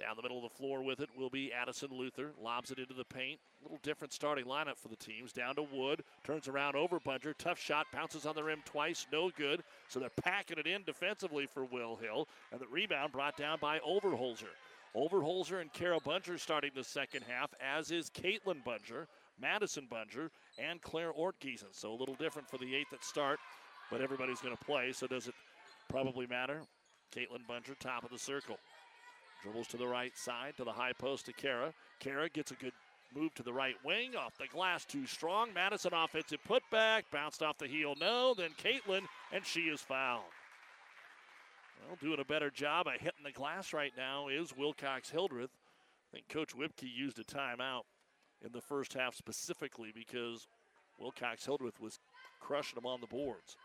[0.00, 2.32] Down the middle of the floor with it will be Addison Luther.
[2.42, 3.38] Lobs it into the paint.
[3.60, 5.32] A little different starting lineup for the teams.
[5.32, 6.02] Down to Wood.
[6.24, 7.34] Turns around over Bunger.
[7.34, 7.86] Tough shot.
[7.92, 9.06] Bounces on the rim twice.
[9.12, 9.62] No good.
[9.88, 12.28] So they're packing it in defensively for Will Hill.
[12.50, 14.48] And the rebound brought down by Overholzer.
[14.96, 19.06] Overholzer and Kara Bunger starting the second half, as is Caitlin Bunger.
[19.40, 21.72] Madison Bunger, and Claire Ortgiesen.
[21.72, 23.38] So a little different for the eight that start,
[23.90, 25.34] but everybody's going to play, so does it
[25.88, 26.60] probably matter?
[27.14, 28.58] Caitlin Bunger, top of the circle.
[29.42, 31.72] Dribbles to the right side, to the high post to Kara.
[31.98, 32.72] Kara gets a good
[33.14, 35.52] move to the right wing, off the glass, too strong.
[35.52, 38.34] Madison offensive putback, bounced off the heel, no.
[38.34, 40.22] Then Caitlin, and she is fouled.
[41.86, 45.50] Well, doing a better job of hitting the glass right now is Wilcox Hildreth.
[46.12, 47.82] I think Coach Whipke used a timeout
[48.44, 50.46] in the first half specifically because
[50.98, 51.98] Wilcox Hildreth was
[52.40, 53.56] crushing them on the boards.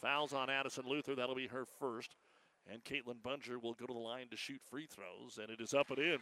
[0.00, 1.14] Fouls on Addison Luther.
[1.14, 2.14] That'll be her first.
[2.70, 5.72] And Caitlin Bunger will go to the line to shoot free throws, and it is
[5.72, 6.18] up and in.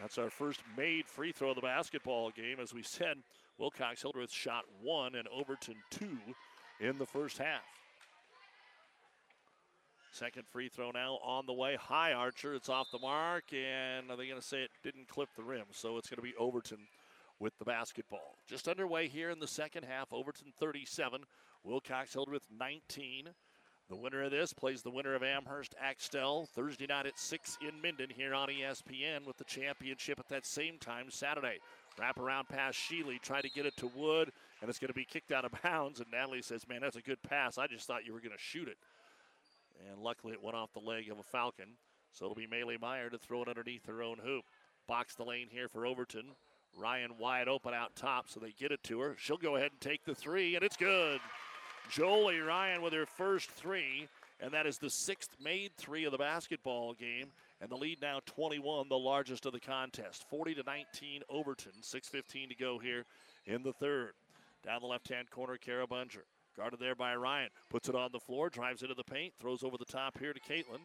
[0.00, 2.58] That's our first made free throw of the basketball game.
[2.60, 3.18] As we said,
[3.58, 6.18] Wilcox Hildreth shot one and Overton two
[6.80, 7.62] in the first half.
[10.10, 11.76] Second free throw now on the way.
[11.76, 12.54] High Archer.
[12.54, 15.64] It's off the mark, and are they going to say it didn't clip the rim?
[15.72, 16.78] So it's going to be Overton
[17.40, 18.36] with the basketball.
[18.48, 20.12] Just underway here in the second half.
[20.12, 21.22] Overton 37,
[21.64, 23.30] Wilcox Hildreth 19.
[23.90, 27.82] The winner of this plays the winner of Amherst Axtell Thursday night at 6 in
[27.82, 31.58] Minden here on ESPN with the championship at that same time Saturday.
[31.98, 35.04] Wrap around pass Sheely, try to get it to Wood, and it's going to be
[35.04, 36.00] kicked out of bounds.
[36.00, 37.58] And Natalie says, Man, that's a good pass.
[37.58, 38.78] I just thought you were going to shoot it.
[39.90, 41.76] And luckily, it went off the leg of a Falcon.
[42.10, 44.44] So it'll be Maylee Meyer to throw it underneath her own hoop.
[44.88, 46.32] Box the lane here for Overton.
[46.76, 49.14] Ryan wide open out top, so they get it to her.
[49.18, 51.20] She'll go ahead and take the three, and it's good.
[51.90, 54.08] Jolie Ryan with her first three,
[54.40, 57.26] and that is the sixth made three of the basketball game.
[57.60, 60.24] And the lead now 21, the largest of the contest.
[60.28, 61.72] 40 to 19, Overton.
[61.80, 63.04] 6.15 to go here
[63.46, 64.12] in the third.
[64.64, 66.24] Down the left hand corner, Kara Bunger.
[66.56, 67.48] Guarded there by Ryan.
[67.70, 70.40] Puts it on the floor, drives into the paint, throws over the top here to
[70.40, 70.80] Caitlin.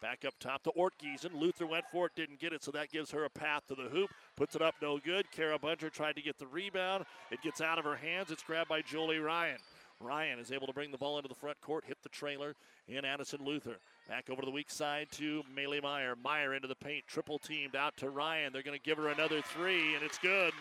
[0.00, 1.34] Back up top to Ortgiesen.
[1.34, 3.88] Luther went for it, didn't get it, so that gives her a path to the
[3.88, 4.10] hoop.
[4.36, 5.30] Puts it up, no good.
[5.30, 7.06] Kara Bunger tried to get the rebound.
[7.30, 8.30] It gets out of her hands.
[8.30, 9.58] It's grabbed by Jolie Ryan.
[10.00, 12.54] Ryan is able to bring the ball into the front court, hit the trailer
[12.88, 13.76] in Addison Luther.
[14.08, 16.14] Back over to the weak side to Maylee Meyer.
[16.22, 18.52] Meyer into the paint, triple teamed out to Ryan.
[18.52, 20.52] They're going to give her another three, and it's good.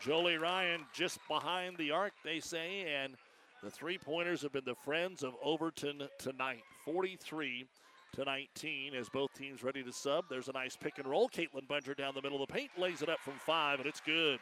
[0.00, 3.14] Jolie Ryan just behind the arc, they say, and
[3.62, 6.62] the three pointers have been the friends of Overton tonight.
[6.84, 7.66] 43
[8.14, 10.24] to 19 as both teams ready to sub.
[10.30, 11.28] There's a nice pick and roll.
[11.28, 14.00] Caitlin Bunger down the middle of the paint lays it up from five, and it's
[14.00, 14.38] good.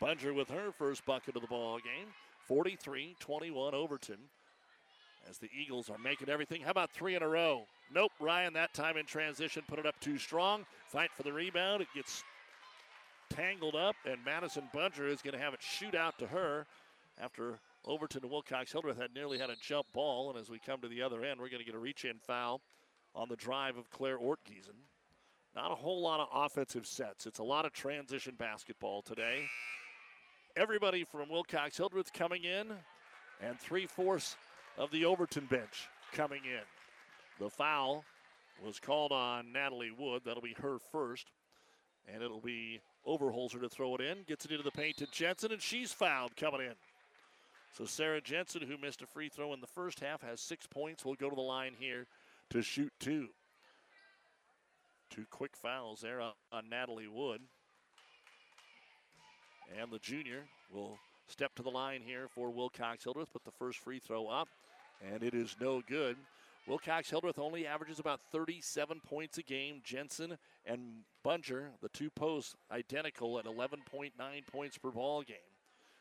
[0.00, 2.08] Bunger with her first bucket of the ball game.
[2.48, 4.18] 43 21 Overton
[5.28, 6.62] as the Eagles are making everything.
[6.62, 7.64] How about three in a row?
[7.94, 10.64] Nope, Ryan that time in transition put it up too strong.
[10.86, 11.82] Fight for the rebound.
[11.82, 12.24] It gets
[13.30, 16.66] tangled up, and Madison Bunger is going to have it shoot out to her.
[17.20, 20.30] after Overton and Wilcox Hildreth had nearly had a jump ball.
[20.30, 22.18] And as we come to the other end, we're going to get a reach in
[22.18, 22.60] foul
[23.14, 24.76] on the drive of Claire Ortgiesen.
[25.54, 27.26] Not a whole lot of offensive sets.
[27.26, 29.46] It's a lot of transition basketball today.
[30.58, 32.66] Everybody from Wilcox Hildreth coming in,
[33.40, 34.36] and three fourths
[34.76, 36.64] of the Overton bench coming in.
[37.38, 38.04] The foul
[38.66, 40.22] was called on Natalie Wood.
[40.24, 41.28] That'll be her first.
[42.12, 44.24] And it'll be Overholzer to throw it in.
[44.26, 46.74] Gets it into the paint to Jensen, and she's fouled coming in.
[47.76, 51.04] So Sarah Jensen, who missed a free throw in the first half, has six points.
[51.04, 52.08] Will go to the line here
[52.50, 53.28] to shoot two.
[55.08, 57.42] Two quick fouls there on, on Natalie Wood.
[59.76, 63.78] And the junior will step to the line here for Wilcox Hildreth, put the first
[63.78, 64.48] free throw up,
[65.12, 66.16] and it is no good.
[66.66, 69.80] Wilcox Hildreth only averages about 37 points a game.
[69.82, 70.80] Jensen and
[71.22, 74.12] Bunger, the two posts, identical at 11.9
[74.52, 75.36] points per ball game.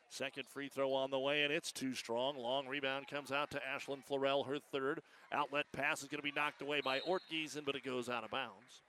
[0.10, 2.38] Second free throw on the way, and it's too strong.
[2.38, 5.02] Long rebound comes out to Ashlyn Florell, her third.
[5.32, 8.32] Outlet pass is going to be knocked away by Ortgiesen, but it goes out of
[8.32, 8.84] bounds.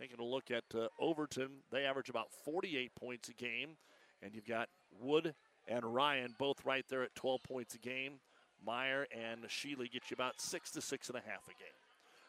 [0.00, 3.76] Taking a look at uh, Overton, they average about 48 points a game,
[4.22, 5.34] and you've got Wood
[5.68, 8.14] and Ryan both right there at 12 points a game.
[8.64, 11.68] Meyer and Sheely get you about six to six and a half a game.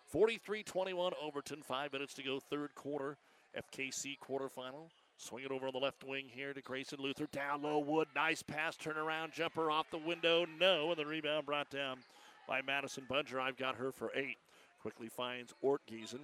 [0.08, 3.18] 43 21 Overton, five minutes to go, third quarter,
[3.58, 4.90] FKC quarterfinal.
[5.16, 7.28] Swing it over on the left wing here to Grayson Luther.
[7.32, 8.10] Down low, Wood.
[8.14, 10.46] Nice pass, turnaround jumper off the window.
[10.60, 12.00] No, and the rebound brought down
[12.50, 13.40] by Madison Bunger.
[13.40, 14.38] I've got her for eight.
[14.82, 16.20] Quickly finds Ortgiesen.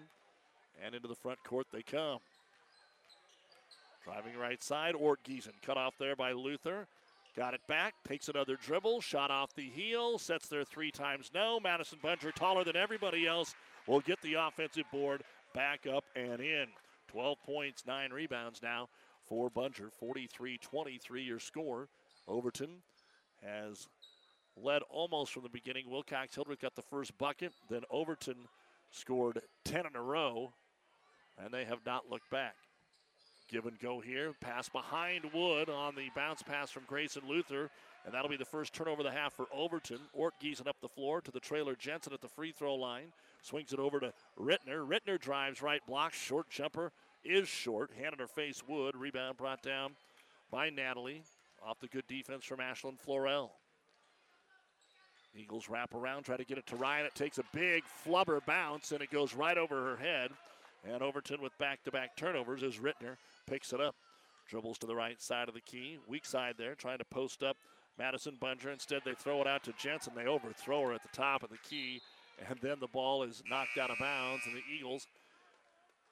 [0.86, 2.20] And into the front court they come.
[4.04, 5.54] Driving right side, Ortgiesen.
[5.66, 6.88] Cut off there by Luther.
[7.36, 11.60] Got it back, takes another dribble, shot off the heel, sets there three times no.
[11.60, 13.54] Madison Bunger, taller than everybody else,
[13.86, 15.22] will get the offensive board
[15.54, 16.66] back up and in.
[17.10, 18.90] 12 points, nine rebounds now
[19.28, 19.92] for Bunger.
[20.00, 21.88] 43 23 your score.
[22.28, 22.82] Overton
[23.44, 23.88] has
[24.56, 25.90] led almost from the beginning.
[25.90, 28.48] Wilcox Hildreth got the first bucket, then Overton
[28.92, 30.54] scored 10 in a row,
[31.44, 32.56] and they have not looked back.
[33.50, 34.34] Give and go here.
[34.42, 37.70] Pass behind Wood on the bounce pass from Grayson Luther.
[38.06, 40.00] And that'll be the first turnover of the half for Overton.
[40.18, 43.14] Ortgiesen up the floor to the trailer Jensen at the free throw line.
[43.42, 44.86] Swings it over to Rittner.
[44.86, 46.14] Rittner drives right block.
[46.14, 46.92] Short jumper
[47.24, 47.92] is short.
[47.98, 48.96] Hand in her face, Wood.
[48.98, 49.92] Rebound brought down
[50.52, 51.24] by Natalie.
[51.66, 53.50] Off the good defense from Ashlyn Florell.
[55.36, 57.06] Eagles wrap around, try to get it to Ryan.
[57.06, 60.32] It takes a big flubber bounce, and it goes right over her head.
[60.86, 63.18] And Overton with back to back turnovers as Rittner
[63.48, 63.96] picks it up.
[64.50, 65.98] Dribbles to the right side of the key.
[66.08, 67.58] Weak side there, trying to post up
[67.98, 68.70] Madison Bunger.
[68.70, 70.14] Instead, they throw it out to Jensen.
[70.16, 72.02] They overthrow her at the top of the key.
[72.48, 74.46] And then the ball is knocked out of bounds.
[74.46, 75.08] And the Eagles,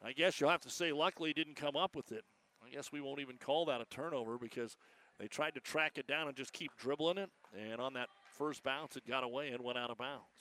[0.04, 2.26] I guess you'll have to say, luckily didn't come up with it.
[2.66, 4.76] I guess we won't even call that a turnover because
[5.20, 7.30] they tried to track it down and just keep dribbling it.
[7.58, 10.35] And on that first bounce, it got away and went out of bounds.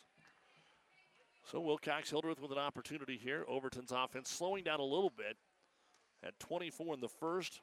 [1.51, 3.45] So Wilcox Hildreth with an opportunity here.
[3.47, 5.36] Overton's offense slowing down a little bit.
[6.22, 7.61] Had 24 in the first.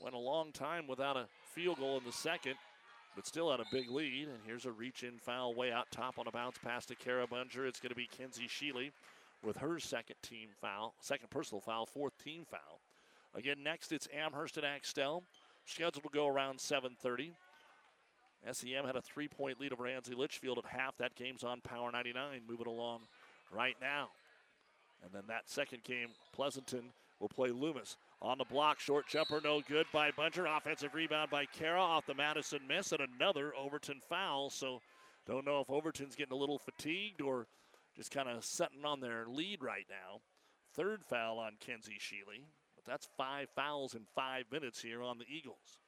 [0.00, 2.54] Went a long time without a field goal in the second,
[3.16, 4.28] but still had a big lead.
[4.28, 7.26] And here's a reach in foul way out top on a bounce pass to Kara
[7.26, 7.66] Bunger.
[7.66, 8.92] It's going to be Kenzie Sheely
[9.42, 12.80] with her second team foul, second personal foul, fourth team foul.
[13.34, 15.24] Again, next it's Amherst and Axtell.
[15.64, 17.32] Scheduled to go around 7:30.
[18.52, 20.96] SEM had a three-point lead over Ansley Litchfield at half.
[20.98, 23.00] That game's on Power 99, moving along
[23.52, 24.08] right now.
[25.02, 27.96] And then that second game, Pleasanton will play Loomis.
[28.22, 30.46] On the block, short jumper, no good by Bunger.
[30.46, 34.50] Offensive rebound by Kara off the Madison miss, and another Overton foul.
[34.50, 34.80] So
[35.26, 37.46] don't know if Overton's getting a little fatigued or
[37.94, 40.20] just kind of sitting on their lead right now.
[40.74, 42.44] Third foul on Kenzie Sheely,
[42.74, 45.78] but that's five fouls in five minutes here on the Eagles.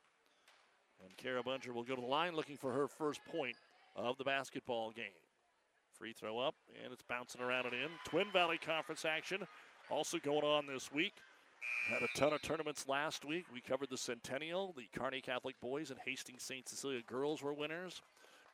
[1.04, 3.56] And Kara Bunger will go to the line looking for her first point
[3.96, 5.06] of the basketball game.
[5.98, 7.90] Free throw up, and it's bouncing around and in.
[8.04, 9.46] Twin Valley Conference action
[9.90, 11.14] also going on this week.
[11.90, 13.46] Had a ton of tournaments last week.
[13.52, 14.74] We covered the Centennial.
[14.76, 16.68] The Kearney Catholic boys and Hastings St.
[16.68, 18.02] Cecilia girls were winners.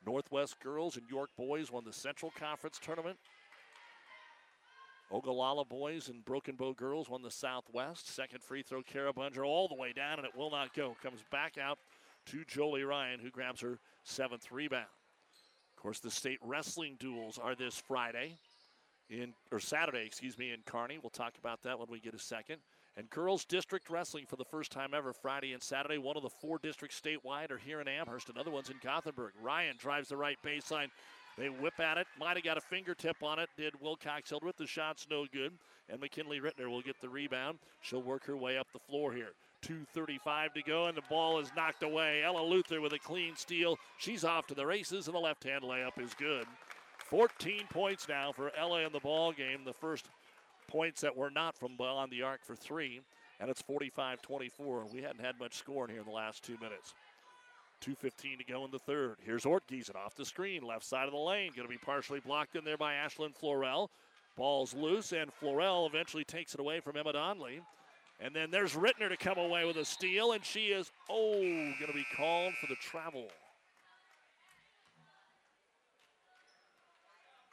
[0.07, 3.19] Northwest girls and York boys won the Central Conference tournament.
[5.11, 8.09] Ogallala boys and Broken Bow girls won the Southwest.
[8.09, 10.97] Second free throw, Kara Bunger all the way down, and it will not go.
[11.03, 11.79] Comes back out
[12.27, 14.87] to Jolie Ryan, who grabs her seventh rebound.
[15.77, 18.39] Of course, the state wrestling duels are this Friday
[19.11, 20.99] in or Saturday, excuse me, in Kearney.
[21.03, 22.59] We'll talk about that when we get a second.
[22.97, 25.99] And girls district wrestling for the first time ever Friday and Saturday.
[25.99, 28.29] One of the four districts statewide are here in Amherst.
[28.29, 29.33] Another one's in Gothenburg.
[29.43, 30.89] Ryan drives the right baseline.
[31.37, 32.07] They whip at it.
[32.19, 33.49] Might have got a fingertip on it.
[33.57, 34.57] Did Wilcox Hildreth.
[34.57, 35.53] The shot's no good.
[35.89, 37.59] And McKinley Rittner will get the rebound.
[37.83, 39.33] She'll work her way up the floor here.
[39.65, 42.23] 2.35 to go, and the ball is knocked away.
[42.23, 43.79] Ella Luther with a clean steal.
[43.99, 46.47] She's off to the races, and the left hand layup is good.
[46.99, 49.61] 14 points now for Ella in the ball game.
[49.65, 50.07] The first
[50.69, 53.01] points that were not from beyond the arc for three,
[53.41, 54.87] and it's 45 24.
[54.93, 56.95] We hadn't had much scoring here in the last two minutes.
[57.85, 59.17] 2.15 to go in the third.
[59.25, 61.53] Here's Ortgiesen off the screen, left side of the lane.
[61.55, 63.89] Going to be partially blocked in there by Ashlyn Florell.
[64.37, 67.61] Ball's loose, and Florell eventually takes it away from Emma Donley.
[68.25, 71.89] And then there's Rittner to come away with a steal, and she is, oh, going
[71.89, 73.27] to be called for the travel.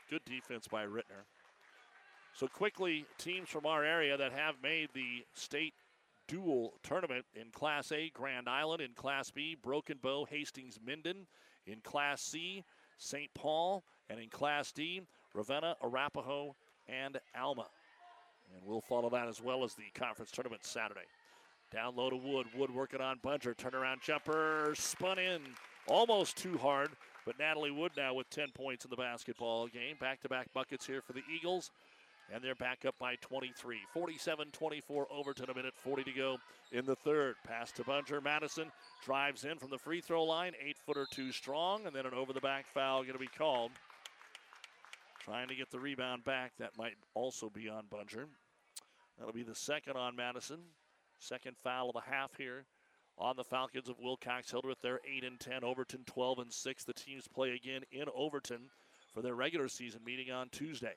[0.09, 1.25] Good defense by Rittner.
[2.33, 5.73] So quickly, teams from our area that have made the state
[6.29, 11.27] dual tournament in Class A, Grand Island, in Class B, Broken Bow, Hastings, Minden,
[11.67, 12.63] in Class C,
[12.97, 13.29] St.
[13.33, 15.01] Paul, and in Class D,
[15.33, 16.55] Ravenna, Arapahoe,
[16.87, 17.67] and Alma.
[18.53, 21.07] And we'll follow that as well as the conference tournament Saturday.
[21.73, 22.47] Down low to Wood.
[22.55, 23.53] Wood working on Bunger.
[23.53, 24.73] Turnaround jumper.
[24.75, 25.41] Spun in
[25.87, 26.89] almost too hard.
[27.25, 29.95] But Natalie Wood now with 10 points in the basketball game.
[29.99, 31.71] Back to back buckets here for the Eagles.
[32.33, 33.79] And they're back up by 23.
[33.93, 36.37] 47 24 Overton, a minute 40 to go
[36.71, 37.35] in the third.
[37.47, 38.21] Pass to Bunger.
[38.21, 38.71] Madison
[39.03, 40.53] drives in from the free throw line.
[40.65, 41.85] Eight footer too strong.
[41.85, 43.71] And then an over the back foul going to be called.
[45.19, 46.51] Trying to get the rebound back.
[46.57, 48.27] That might also be on Bunger.
[49.21, 50.57] That'll be the second on Madison.
[51.19, 52.65] Second foul of the half here
[53.19, 54.79] on the Falcons of Wilcox Hildreth.
[54.81, 55.63] They're 8 and 10.
[55.63, 56.83] Overton 12 and 6.
[56.83, 58.61] The teams play again in Overton
[59.13, 60.95] for their regular season meeting on Tuesday.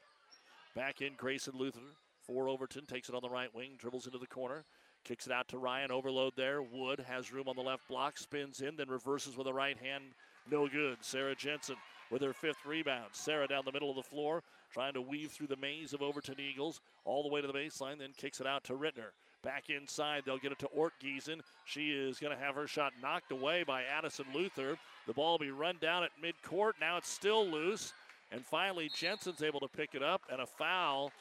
[0.75, 1.81] Back in Grayson Luther
[2.27, 2.87] for Overton.
[2.87, 3.73] Takes it on the right wing.
[3.77, 4.65] Dribbles into the corner.
[5.05, 5.91] Kicks it out to Ryan.
[5.91, 6.63] Overload there.
[6.63, 8.17] Wood has room on the left block.
[8.17, 10.05] Spins in, then reverses with a right hand.
[10.51, 10.97] No good.
[11.03, 11.77] Sarah Jensen
[12.11, 13.11] with her fifth rebound.
[13.13, 14.43] Sarah down the middle of the floor,
[14.75, 17.99] trying to weave through the maze of Overton Eagles all the way to the baseline,
[17.99, 19.13] then kicks it out to Rittner.
[19.45, 21.41] Back inside, they'll get it to Ortgiesen.
[21.65, 24.77] She is going to have her shot knocked away by Addison Luther.
[25.07, 26.73] The ball will be run down at midcourt.
[26.81, 27.93] Now it's still loose.
[28.33, 31.13] And finally, Jensen's able to pick it up, and a foul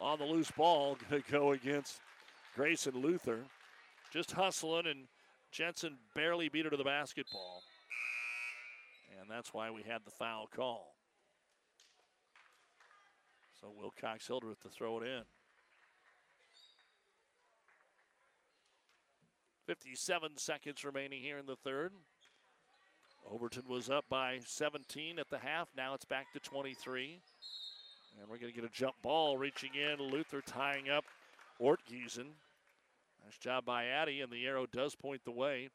[0.00, 2.00] on the loose ball going to go against
[2.56, 3.38] Grayson Luther.
[4.12, 5.04] Just hustling, and
[5.52, 7.62] Jensen barely beat her to the basketball.
[9.20, 10.95] And that's why we had the foul call.
[13.60, 15.22] So Wilcox Hildreth to throw it in.
[19.66, 21.92] 57 seconds remaining here in the third.
[23.28, 25.68] Overton was up by 17 at the half.
[25.76, 27.20] Now it's back to 23.
[28.20, 30.00] And we're going to get a jump ball reaching in.
[30.00, 31.04] Luther tying up
[31.60, 32.30] Ortgiesen.
[33.24, 35.68] Nice job by Addy, and the arrow does point the way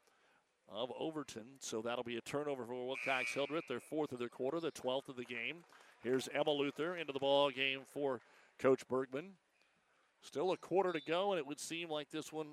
[0.68, 1.58] of Overton.
[1.60, 5.10] So that'll be a turnover for Wilcox Hildreth, their fourth of their quarter, the 12th
[5.10, 5.64] of the game.
[6.02, 8.20] Here's Emma Luther into the ball game for
[8.58, 9.34] Coach Bergman.
[10.20, 12.48] Still a quarter to go, and it would seem like this one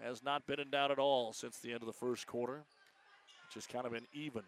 [0.00, 2.64] has not been in doubt at all since the end of the first quarter.
[3.52, 4.42] Just kind of been even.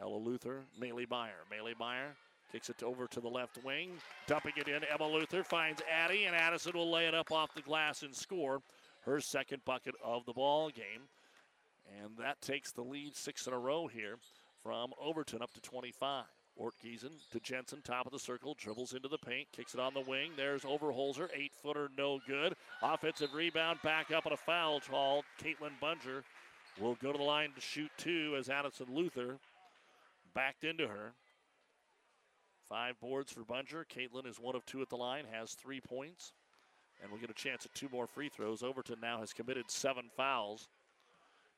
[0.00, 1.44] Ella Luther, Maylee Meyer.
[1.52, 2.16] Maylee Meyer
[2.50, 3.90] kicks it over to the left wing,
[4.26, 4.82] dumping it in.
[4.92, 8.60] Emma Luther finds Addie, and Addison will lay it up off the glass and score
[9.04, 11.08] her second bucket of the ball game.
[12.02, 14.16] And that takes the lead six in a row here
[14.62, 16.24] from Overton up to 25.
[16.60, 20.00] Ortgiesen to Jensen, top of the circle, dribbles into the paint, kicks it on the
[20.00, 20.30] wing.
[20.36, 22.54] There's Overholzer, eight footer, no good.
[22.82, 25.24] Offensive rebound, back up and a foul called.
[25.42, 26.22] Caitlin Bunger
[26.80, 29.38] will go to the line to shoot two as Addison Luther
[30.34, 31.12] backed into her.
[32.68, 33.84] Five boards for Bunger.
[33.84, 36.32] Caitlin is one of two at the line, has three points.
[37.02, 38.62] And we'll get a chance at two more free throws.
[38.62, 40.68] Overton now has committed seven fouls.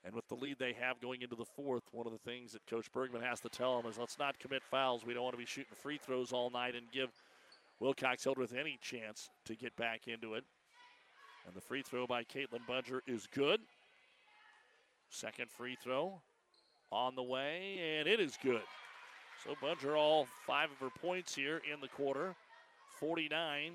[0.05, 2.67] And with the lead they have going into the fourth, one of the things that
[2.67, 5.05] Coach Bergman has to tell them is let's not commit fouls.
[5.05, 7.11] We don't want to be shooting free throws all night and give
[7.81, 10.45] Wilcox Hildreth any chance to get back into it.
[11.47, 13.61] And the free throw by Caitlin Bunger is good.
[15.11, 16.21] Second free throw
[16.91, 18.63] on the way, and it is good.
[19.45, 22.35] So Bunger all five of her points here in the quarter.
[22.99, 23.73] 49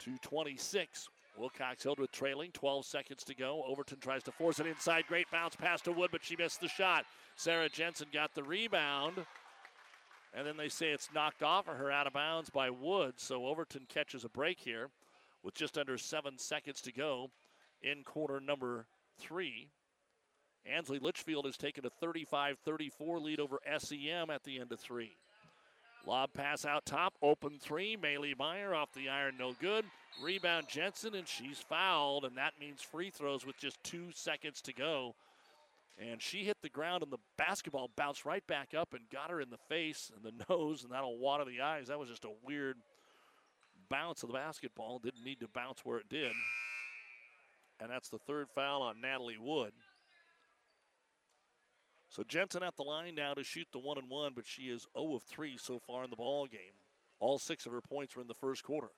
[0.00, 1.08] to 26.
[1.36, 3.64] Wilcox Hildreth trailing, 12 seconds to go.
[3.66, 5.04] Overton tries to force it inside.
[5.08, 7.04] Great bounce pass to Wood, but she missed the shot.
[7.36, 9.24] Sarah Jensen got the rebound.
[10.34, 13.14] And then they say it's knocked off of her out of bounds by Wood.
[13.16, 14.88] So Overton catches a break here
[15.42, 17.30] with just under seven seconds to go
[17.82, 18.86] in quarter number
[19.18, 19.68] three.
[20.64, 25.16] Ansley Litchfield has taken a 35 34 lead over SEM at the end of three.
[26.06, 27.96] Lob pass out top, open three.
[27.96, 29.84] Maylee Meyer off the iron, no good.
[30.20, 34.72] Rebound Jensen, and she's fouled, and that means free throws with just two seconds to
[34.72, 35.14] go.
[35.98, 39.40] And she hit the ground, and the basketball bounced right back up and got her
[39.40, 41.88] in the face and the nose, and that'll water the eyes.
[41.88, 42.76] That was just a weird
[43.88, 44.98] bounce of the basketball.
[44.98, 46.32] Didn't need to bounce where it did.
[47.80, 49.72] and that's the third foul on Natalie Wood.
[52.12, 54.86] So Jensen at the line now to shoot the one and one, but she is
[54.98, 56.76] 0 of 3 so far in the ball game.
[57.20, 58.88] All six of her points were in the first quarter.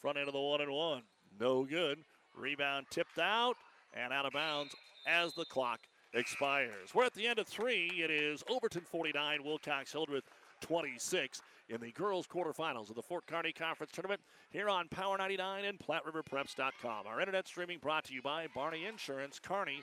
[0.00, 1.02] Front end of the one and one,
[1.38, 1.98] no good.
[2.34, 3.56] Rebound tipped out
[3.92, 4.74] and out of bounds
[5.06, 5.80] as the clock
[6.14, 6.94] expires.
[6.94, 7.88] We're at the end of three.
[8.02, 10.24] It is Overton 49, Wilcox Hildreth
[10.62, 14.20] 26 in the girls' quarterfinals of the Fort Kearney Conference Tournament
[14.50, 17.06] here on Power 99 and PlatteRiverPreps.com.
[17.06, 19.82] Our internet streaming brought to you by Barney Insurance, Kearney,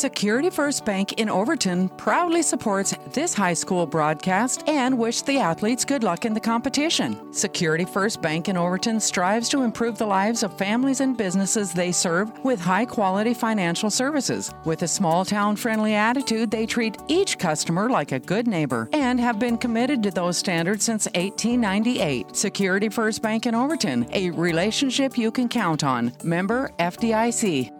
[0.00, 5.84] Security First Bank in Overton proudly supports this high school broadcast and wish the athletes
[5.84, 7.34] good luck in the competition.
[7.34, 11.92] Security First Bank in Overton strives to improve the lives of families and businesses they
[11.92, 14.54] serve with high quality financial services.
[14.64, 19.20] With a small town friendly attitude, they treat each customer like a good neighbor and
[19.20, 22.34] have been committed to those standards since 1898.
[22.34, 26.14] Security First Bank in Overton, a relationship you can count on.
[26.24, 27.79] Member FDIC.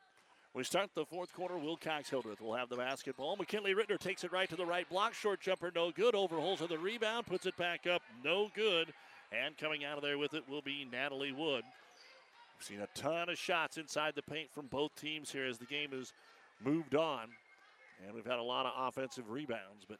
[0.53, 1.57] We start the fourth quarter.
[1.57, 3.37] Wilcox Hildreth will have the basketball.
[3.37, 5.13] McKinley Rittner takes it right to the right block.
[5.13, 6.13] Short jumper, no good.
[6.13, 8.93] Overholds on the rebound, puts it back up, no good.
[9.31, 11.63] And coming out of there with it will be Natalie Wood.
[12.57, 15.65] We've seen a ton of shots inside the paint from both teams here as the
[15.65, 16.11] game has
[16.61, 17.29] moved on.
[18.05, 19.99] And we've had a lot of offensive rebounds, but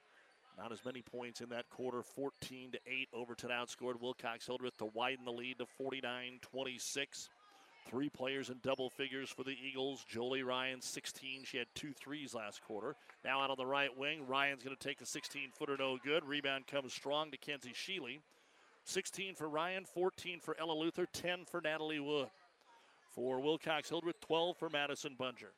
[0.58, 2.04] not as many points in that quarter.
[2.04, 3.08] 14 to 8.
[3.14, 7.30] Overton outscored Wilcox Hildreth to widen the lead to 49 26.
[7.90, 10.06] Three players in double figures for the Eagles.
[10.08, 11.44] Jolie Ryan, 16.
[11.44, 12.96] She had two threes last quarter.
[13.26, 16.26] Now out on the right wing, Ryan's going to take a 16 footer, no good.
[16.26, 18.20] Rebound comes strong to Kenzie Sheely.
[18.86, 22.30] 16 for Ryan, 14 for Ella Luther, 10 for Natalie Wood.
[23.14, 25.52] For Wilcox Hildreth, 12 for Madison Bunger.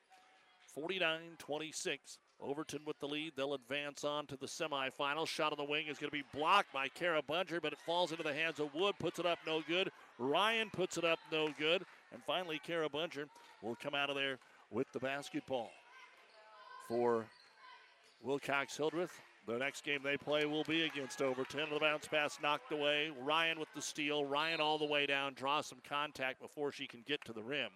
[0.74, 2.18] 49 26.
[2.42, 3.34] Overton with the lead.
[3.38, 5.28] They'll advance on to the semifinals.
[5.28, 8.12] Shot on the wing is going to be blocked by Kara Bunger, but it falls
[8.12, 8.96] into the hands of Wood.
[9.00, 9.92] Puts it up, no good.
[10.18, 11.84] Ryan puts it up, no good.
[12.14, 13.26] And finally, Kara Bunger
[13.62, 14.38] will come out of there
[14.72, 15.72] with the basketball.
[16.88, 17.26] For
[18.22, 21.70] Wilcox Hildreth, the next game they play will be against Overton.
[21.72, 23.12] The bounce pass knocked away.
[23.22, 24.26] Ryan with the steal.
[24.26, 27.70] Ryan all the way down, draws some contact before she can get to the rim.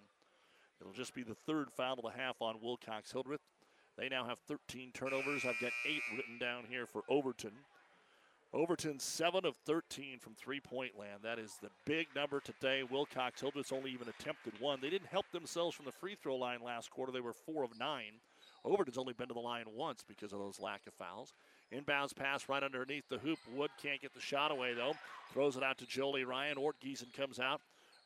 [0.79, 3.41] It'll just be the third foul of the half on Wilcox Hildreth.
[3.97, 5.43] They now have 13 turnovers.
[5.43, 7.51] I've got eight written down here for Overton.
[8.53, 11.19] Overton 7 of 13 from three point land.
[11.23, 12.83] That is the big number today.
[12.83, 14.79] Wilcox Hildreth's only even attempted one.
[14.81, 17.11] They didn't help themselves from the free throw line last quarter.
[17.11, 18.03] They were 4 of 9.
[18.63, 21.33] Overton's only been to the line once because of those lack of fouls.
[21.73, 23.37] Inbounds pass right underneath the hoop.
[23.53, 24.93] Wood can't get the shot away though.
[25.33, 26.57] Throws it out to Jolie Ryan.
[26.57, 27.61] Ortgiesen comes out,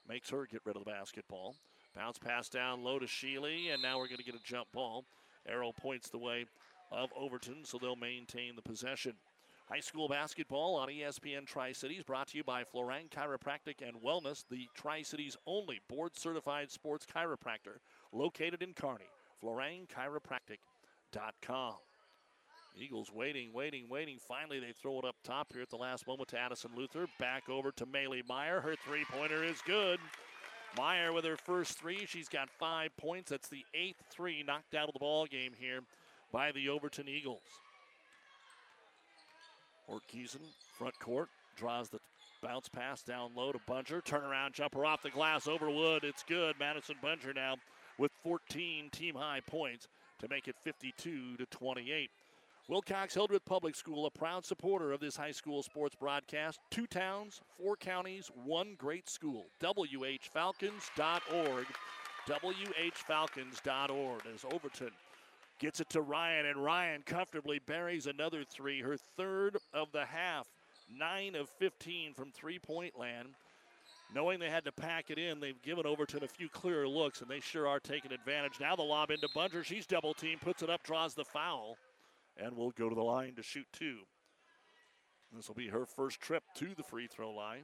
[0.10, 1.56] makes her get rid of the basketball.
[1.96, 5.06] Bounce pass down low to Sheely, and now we're going to get a jump ball.
[5.48, 6.46] Arrow points the way
[6.92, 9.14] of Overton, so they'll maintain the possession.
[9.72, 14.43] High school basketball on ESPN Tri Cities brought to you by Florang Chiropractic and Wellness,
[14.51, 17.78] the Tri Cities only board certified sports chiropractor
[18.11, 19.07] located in Kearney.
[19.41, 21.76] FlorangChiropractic.com.
[22.76, 24.17] Eagles waiting, waiting, waiting.
[24.19, 27.07] Finally, they throw it up top here at the last moment to Addison Luther.
[27.17, 28.59] Back over to Maylee Meyer.
[28.59, 30.01] Her three pointer is good.
[30.78, 32.05] Meyer with her first three.
[32.05, 33.30] She's got five points.
[33.30, 35.80] That's the eighth three knocked out of the ball game here
[36.34, 37.39] by the Overton Eagles.
[39.92, 40.42] Ortgiesen,
[40.78, 42.00] front court, draws the
[42.42, 44.02] bounce pass down low to Bunger.
[44.02, 46.04] Turnaround jumper off the glass over Wood.
[46.04, 46.56] It's good.
[46.60, 47.56] Madison Bunger now
[47.98, 49.88] with 14 team high points
[50.20, 52.10] to make it 52 to 28.
[52.68, 56.60] Wilcox Hildreth Public School, a proud supporter of this high school sports broadcast.
[56.70, 59.48] Two towns, four counties, one great school.
[59.62, 61.66] WHFalcons.org.
[62.30, 64.92] WHFalcons.org as Overton
[65.62, 70.47] gets it to Ryan, and Ryan comfortably buries another three, her third of the half.
[70.89, 73.30] Nine of 15 from three point land.
[74.14, 77.30] knowing they had to pack it in, they've given Overton a few clearer looks, and
[77.30, 78.59] they sure are taking advantage.
[78.59, 79.64] Now the lob into Bunger.
[79.64, 81.78] She's double team, puts it up, draws the foul,
[82.36, 83.99] and will go to the line to shoot two.
[85.34, 87.64] This will be her first trip to the free throw line.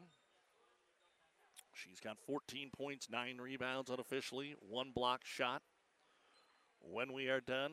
[1.73, 5.63] She's got 14 points, nine rebounds unofficially, one block shot.
[6.91, 7.71] When we are done,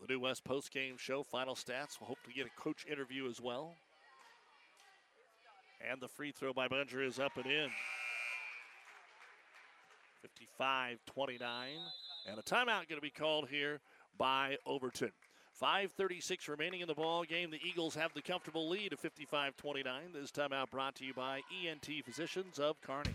[0.00, 2.00] the New West post game show, final stats.
[2.00, 3.74] We'll hope to get a coach interview as well.
[5.88, 7.68] And the free throw by Bunger is up and in.
[10.22, 11.68] 55 29.
[12.28, 13.80] And a timeout going to be called here
[14.18, 15.12] by Overton.
[15.62, 17.50] 5.36 remaining in the ball game.
[17.50, 20.02] The Eagles have the comfortable lead of 55 29.
[20.12, 23.14] This timeout brought to you by ENT Physicians of Kearney.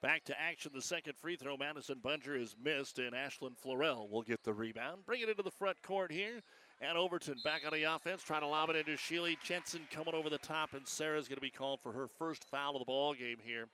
[0.00, 0.70] Back to action.
[0.72, 1.56] The second free throw.
[1.56, 5.04] Madison Bunger is missed, and Ashlyn Florell will get the rebound.
[5.04, 6.40] Bring it into the front court here.
[6.80, 9.36] And Overton back on the offense, trying to lob it into Sheely.
[9.42, 12.76] Jensen coming over the top, and Sarah's going to be called for her first foul
[12.76, 13.66] of the ball game here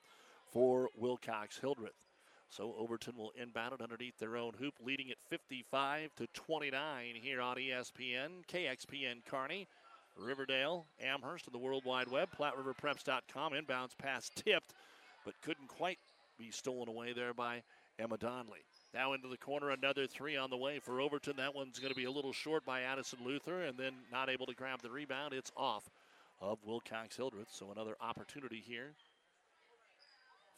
[0.51, 1.93] for Wilcox Hildreth.
[2.49, 7.41] So Overton will inbound it underneath their own hoop, leading at 55 to 29 here
[7.41, 9.67] on ESPN, KXPN Kearney,
[10.17, 13.53] Riverdale, Amherst, and the World Wide Web, PlatteRiverPreps.com.
[13.53, 14.73] Inbounds pass tipped,
[15.25, 15.99] but couldn't quite
[16.37, 17.63] be stolen away there by
[17.99, 18.65] Emma Donnelly.
[18.93, 21.35] Now into the corner, another three on the way for Overton.
[21.37, 24.45] That one's going to be a little short by Addison Luther, and then not able
[24.45, 25.33] to grab the rebound.
[25.33, 25.89] It's off
[26.41, 27.49] of Wilcox Hildreth.
[27.51, 28.93] So another opportunity here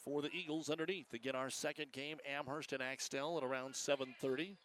[0.03, 2.17] for the Eagles underneath get our second game.
[2.25, 4.55] Amherst and Axtell at around 7:30.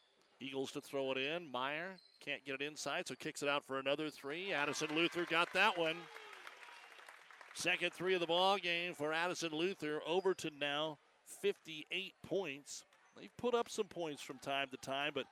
[0.41, 1.51] Eagles to throw it in.
[1.51, 4.53] Meyer can't get it inside, so kicks it out for another three.
[4.53, 5.97] Addison Luther got that one.
[7.55, 10.01] Second three of the ball game for Addison Luther.
[10.07, 10.99] Overton now
[11.43, 12.85] 58 points.
[13.19, 15.27] They've put up some points from time to time, but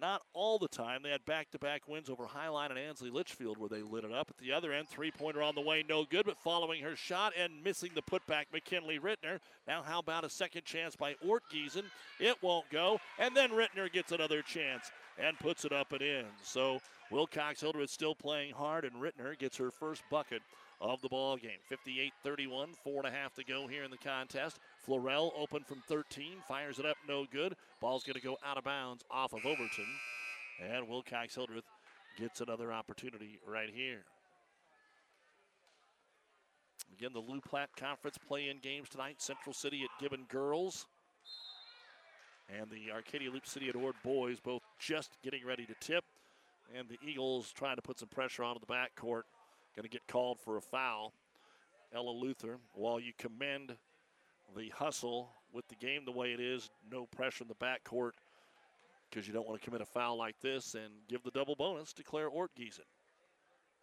[0.00, 1.02] not all the time.
[1.02, 4.28] They had back-to-back wins over Highline and Ansley Litchfield where they lit it up.
[4.30, 7.64] At the other end, three-pointer on the way, no good, but following her shot and
[7.64, 9.40] missing the putback, McKinley Rittner.
[9.66, 11.84] Now how about a second chance by Ort Giesen?
[12.20, 16.26] It won't go, and then Rittner gets another chance and puts it up and in.
[16.42, 20.42] So Wilcox Hildreth still playing hard, and Rittner gets her first bucket
[20.80, 21.58] of the ball game.
[21.70, 24.58] 58-31, four and a half to go here in the contest.
[24.86, 27.54] Florell open from 13, fires it up, no good.
[27.80, 29.86] Ball's going to go out of bounds off of Overton,
[30.62, 31.64] and Wilcox Hildreth
[32.18, 34.04] gets another opportunity right here.
[36.98, 39.20] Again, the Loup Platte Conference play-in games tonight.
[39.20, 40.86] Central City at Gibbon Girls.
[42.48, 46.04] And the Arcadia Loup City at Ord boys both just getting ready to tip.
[46.76, 49.22] And the Eagles trying to put some pressure onto the backcourt.
[49.76, 51.12] Going to get called for a foul.
[51.94, 53.76] Ella Luther, while you commend
[54.56, 58.12] the hustle with the game the way it is, no pressure in the backcourt
[59.10, 61.92] because you don't want to commit a foul like this and give the double bonus
[61.92, 62.86] to Claire Ortgiesen,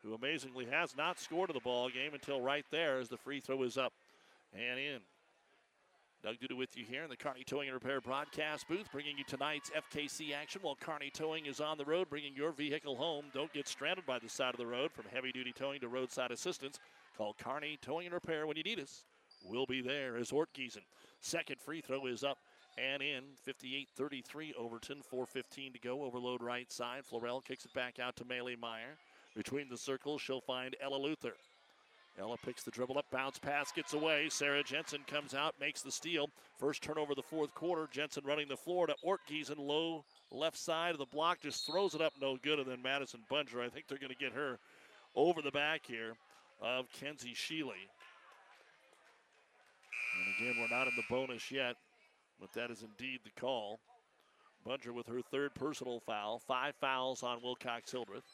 [0.02, 3.40] who amazingly has not scored in the ball game until right there as the free
[3.40, 3.94] throw is up
[4.53, 4.99] and in.
[6.24, 9.26] Doug Duda with you here in the Kearney Towing and Repair broadcast booth, bringing you
[9.26, 13.26] tonight's FKC action while Kearney Towing is on the road, bringing your vehicle home.
[13.34, 14.94] Don't get stranded by the side of the road.
[14.94, 16.80] From heavy duty towing to roadside assistance,
[17.18, 19.04] call Kearney Towing and Repair when you need us.
[19.44, 20.86] We'll be there as Ortgiesen.
[21.20, 22.38] Second free throw is up
[22.78, 23.24] and in.
[23.44, 26.04] 58 33 Overton, 4.15 to go.
[26.04, 27.04] Overload right side.
[27.04, 28.95] Florell kicks it back out to Maylee Meyer.
[29.36, 31.34] Between the circles, she'll find Ella Luther.
[32.19, 34.27] Ella picks the dribble up, bounce pass, gets away.
[34.30, 36.30] Sarah Jensen comes out, makes the steal.
[36.60, 37.88] First turnover of the fourth quarter.
[37.91, 42.02] Jensen running the floor to Ortgiesen, low left side of the block, just throws it
[42.02, 42.60] up, no good.
[42.60, 44.60] And then Madison Bunger, I think they're going to get her
[45.15, 46.14] over the back here
[46.61, 47.90] of Kenzie Sheely.
[50.15, 51.76] And again, we're not in the bonus yet,
[52.40, 53.80] but that is indeed the call.
[54.64, 58.32] Bunger with her third personal foul, five fouls on Wilcox Hildreth.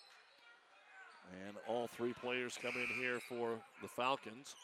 [1.48, 4.56] And all three players come in here for the Falcons.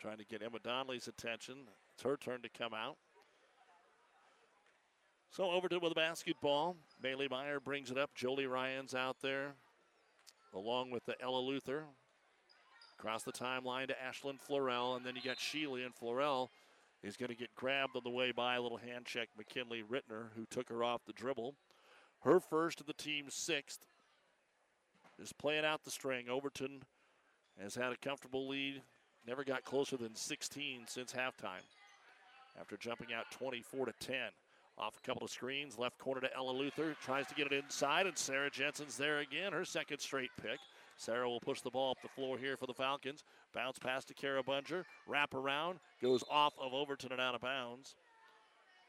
[0.00, 1.56] Trying to get Emma Donnelly's attention.
[1.94, 2.96] It's her turn to come out.
[5.30, 6.76] So Overton with the basketball.
[7.00, 8.10] Bailey Meyer brings it up.
[8.14, 9.54] Jolie Ryan's out there,
[10.54, 11.84] along with the Ella Luther.
[12.98, 16.48] Across the timeline to Ashlyn Florell, and then you got Sheely and Florell
[17.02, 19.28] is going to get grabbed on the way by a little hand check.
[19.38, 21.54] McKinley Rittner, who took her off the dribble.
[22.22, 23.86] Her first of the team's sixth
[25.18, 26.28] is playing out the string.
[26.28, 26.82] Overton
[27.60, 28.82] has had a comfortable lead,
[29.26, 31.64] never got closer than 16 since halftime
[32.58, 34.16] after jumping out 24 to 10.
[34.78, 38.06] Off a couple of screens, left corner to Ella Luther, tries to get it inside,
[38.06, 40.58] and Sarah Jensen's there again, her second straight pick.
[40.96, 43.24] Sarah will push the ball up the floor here for the Falcons.
[43.54, 47.94] Bounce pass to Kara Bunger, wrap around, goes off of Overton and out of bounds.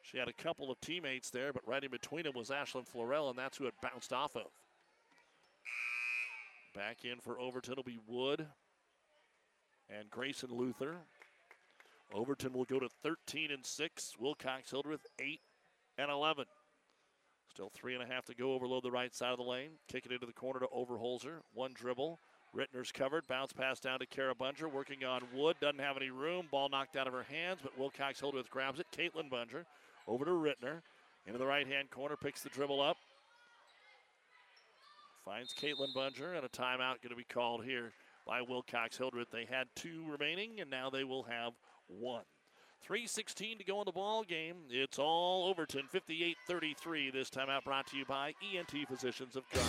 [0.03, 3.29] She had a couple of teammates there, but right in between them was Ashlyn Florell,
[3.29, 4.47] and that's who it bounced off of.
[6.75, 8.47] Back in for Overton will be Wood
[9.89, 10.95] and Grayson Luther.
[12.13, 14.13] Overton will go to 13 and 6.
[14.19, 15.39] Wilcox Hildreth 8
[15.97, 16.45] and 11.
[17.49, 18.53] Still three and a half to go.
[18.53, 19.71] Overload the right side of the lane.
[19.89, 21.39] Kick it into the corner to Overholzer.
[21.53, 22.17] One dribble.
[22.55, 23.27] Rittner's covered.
[23.27, 24.69] Bounce pass down to Kara Bunger.
[24.69, 25.57] Working on Wood.
[25.59, 26.47] Doesn't have any room.
[26.49, 28.87] Ball knocked out of her hands, but Wilcox Hildreth grabs it.
[28.95, 29.65] Caitlin Bunger
[30.07, 30.81] over to Rittner.
[31.25, 32.15] Into the right hand corner.
[32.15, 32.97] Picks the dribble up.
[35.23, 37.91] Finds Caitlin Bunger, and a timeout going to be called here
[38.25, 39.29] by Wilcox Hildreth.
[39.31, 41.53] They had two remaining, and now they will have
[41.87, 42.23] one.
[42.89, 44.55] 3.16 to go in the ball game.
[44.71, 47.13] It's all Overton, 58-33.
[47.13, 49.63] This time out brought to you by ENT Physicians of Kearney.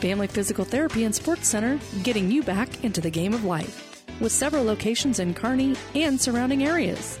[0.00, 4.04] Family Physical Therapy and Sports Center, getting you back into the game of life.
[4.20, 7.20] With several locations in Kearney and surrounding areas.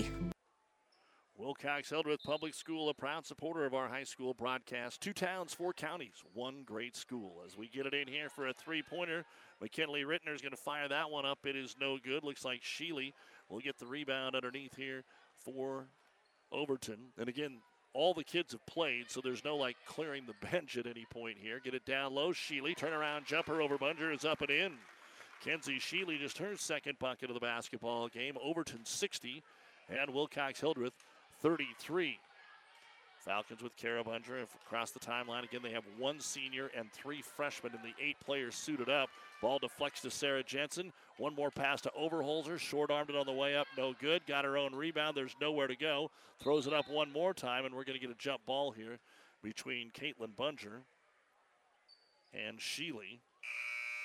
[1.51, 5.01] Wilcox Hildreth Public School, a proud supporter of our high school broadcast.
[5.01, 7.43] Two towns, four counties, one great school.
[7.45, 9.25] As we get it in here for a three pointer,
[9.59, 11.39] McKinley Rittner is going to fire that one up.
[11.43, 12.23] It is no good.
[12.23, 13.11] Looks like Sheely
[13.49, 15.03] will get the rebound underneath here
[15.35, 15.87] for
[16.53, 17.09] Overton.
[17.17, 17.57] And again,
[17.93, 21.35] all the kids have played, so there's no like clearing the bench at any point
[21.37, 21.59] here.
[21.61, 22.31] Get it down low.
[22.31, 24.71] Sheely, turnaround jumper over Bunger is up and in.
[25.43, 28.37] Kenzie Sheely just her second bucket of the basketball game.
[28.41, 29.43] Overton 60
[29.89, 30.93] and Wilcox Hildreth
[31.41, 32.19] 33.
[33.17, 35.43] Falcons with Kara Bunger across the timeline.
[35.43, 39.09] Again, they have one senior and three freshmen, and the eight players suited up.
[39.41, 40.91] Ball deflects to Sarah Jensen.
[41.17, 42.57] One more pass to Overholzer.
[42.57, 43.67] Short armed it on the way up.
[43.77, 44.25] No good.
[44.25, 45.15] Got her own rebound.
[45.15, 46.09] There's nowhere to go.
[46.39, 48.97] Throws it up one more time, and we're going to get a jump ball here
[49.43, 50.81] between Caitlin Bunger
[52.33, 53.19] and Sheely.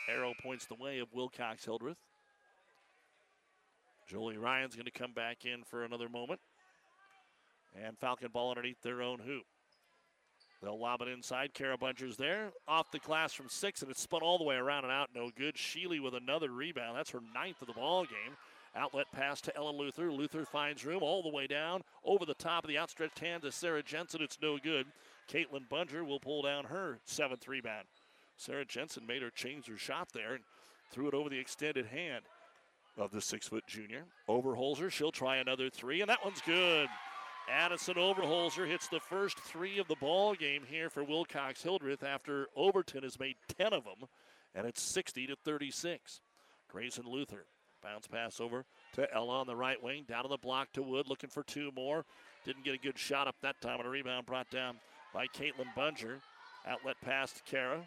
[0.08, 1.96] Arrow points the way of Wilcox Hildreth.
[4.06, 6.40] Jolie Ryan's going to come back in for another moment.
[7.74, 9.44] And Falcon ball underneath their own hoop.
[10.62, 11.52] They'll lob it inside.
[11.52, 12.50] Kara Bunger's there.
[12.66, 15.10] Off the glass from six, and it's spun all the way around and out.
[15.14, 15.54] No good.
[15.54, 16.96] Sheely with another rebound.
[16.96, 18.36] That's her ninth of the ball game.
[18.74, 20.10] Outlet pass to Ella Luther.
[20.10, 23.52] Luther finds room all the way down over the top of the outstretched hand to
[23.52, 24.22] Sarah Jensen.
[24.22, 24.86] It's no good.
[25.30, 27.86] Caitlin Bunger will pull down her seventh rebound.
[28.36, 30.44] Sarah Jensen made her change her shot there and
[30.90, 32.24] threw it over the extended hand
[32.98, 34.04] of the six foot junior.
[34.28, 36.88] Overholzer, she'll try another three, and that one's good.
[37.48, 42.48] Addison Overholzer hits the first three of the ball game here for Wilcox Hildreth after
[42.56, 44.08] Overton has made 10 of them,
[44.54, 46.20] and it's 60 to 36.
[46.68, 47.46] Grayson Luther
[47.82, 48.64] bounce pass over
[48.94, 50.04] to Ella on the right wing.
[50.08, 52.04] Down to the block to Wood, looking for two more.
[52.44, 54.76] Didn't get a good shot up that time, and a rebound brought down
[55.14, 56.18] by Caitlin Bunger.
[56.66, 57.86] Outlet pass to Kara.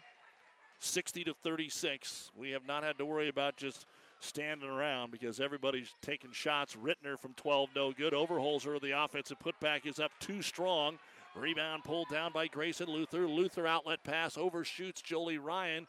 [0.78, 2.30] 60 to 36.
[2.34, 3.84] We have not had to worry about just
[4.20, 6.76] standing around because everybody's taking shots.
[6.76, 8.12] Rittner from 12, no good.
[8.12, 10.98] Overholzer, the offensive putback is up too strong.
[11.34, 13.26] Rebound pulled down by Grayson Luther.
[13.26, 15.86] Luther outlet pass overshoots Jolie Ryan,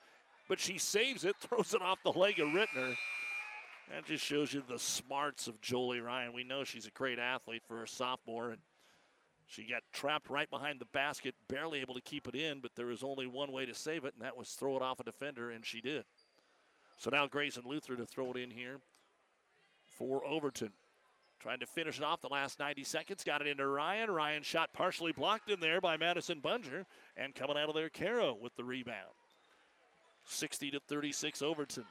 [0.47, 2.95] but she saves it, throws it off the leg of Rittner.
[3.89, 6.33] That just shows you the smarts of Jolie Ryan.
[6.33, 8.59] We know she's a great athlete for a sophomore, and
[9.47, 12.85] she got trapped right behind the basket, barely able to keep it in, but there
[12.85, 15.51] was only one way to save it, and that was throw it off a defender,
[15.51, 16.05] and she did.
[17.01, 18.77] So now Grayson Luther to throw it in here
[19.97, 20.69] for Overton.
[21.39, 23.23] Trying to finish it off the last 90 seconds.
[23.23, 24.11] Got it into Ryan.
[24.11, 26.85] Ryan shot partially blocked in there by Madison Bunger.
[27.17, 29.15] And coming out of there, Caro with the rebound.
[30.25, 31.85] 60 to 36 Overton.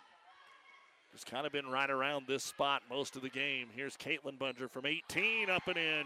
[1.12, 3.66] It's kind of been right around this spot most of the game.
[3.74, 6.04] Here's Caitlin Bunger from 18 up and in.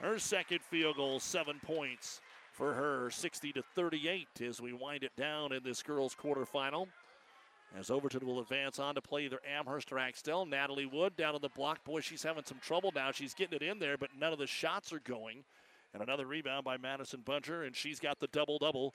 [0.00, 2.20] Her second field goal, seven points
[2.50, 3.10] for her.
[3.10, 6.88] 60 to 38 as we wind it down in this girls' quarterfinal.
[7.78, 10.44] As Overton will advance on to play either Amherst or Axtell.
[10.44, 11.82] Natalie Wood down on the block.
[11.84, 13.12] Boy, she's having some trouble now.
[13.12, 15.44] She's getting it in there, but none of the shots are going.
[15.94, 18.94] And another rebound by Madison Bunger, and she's got the double double.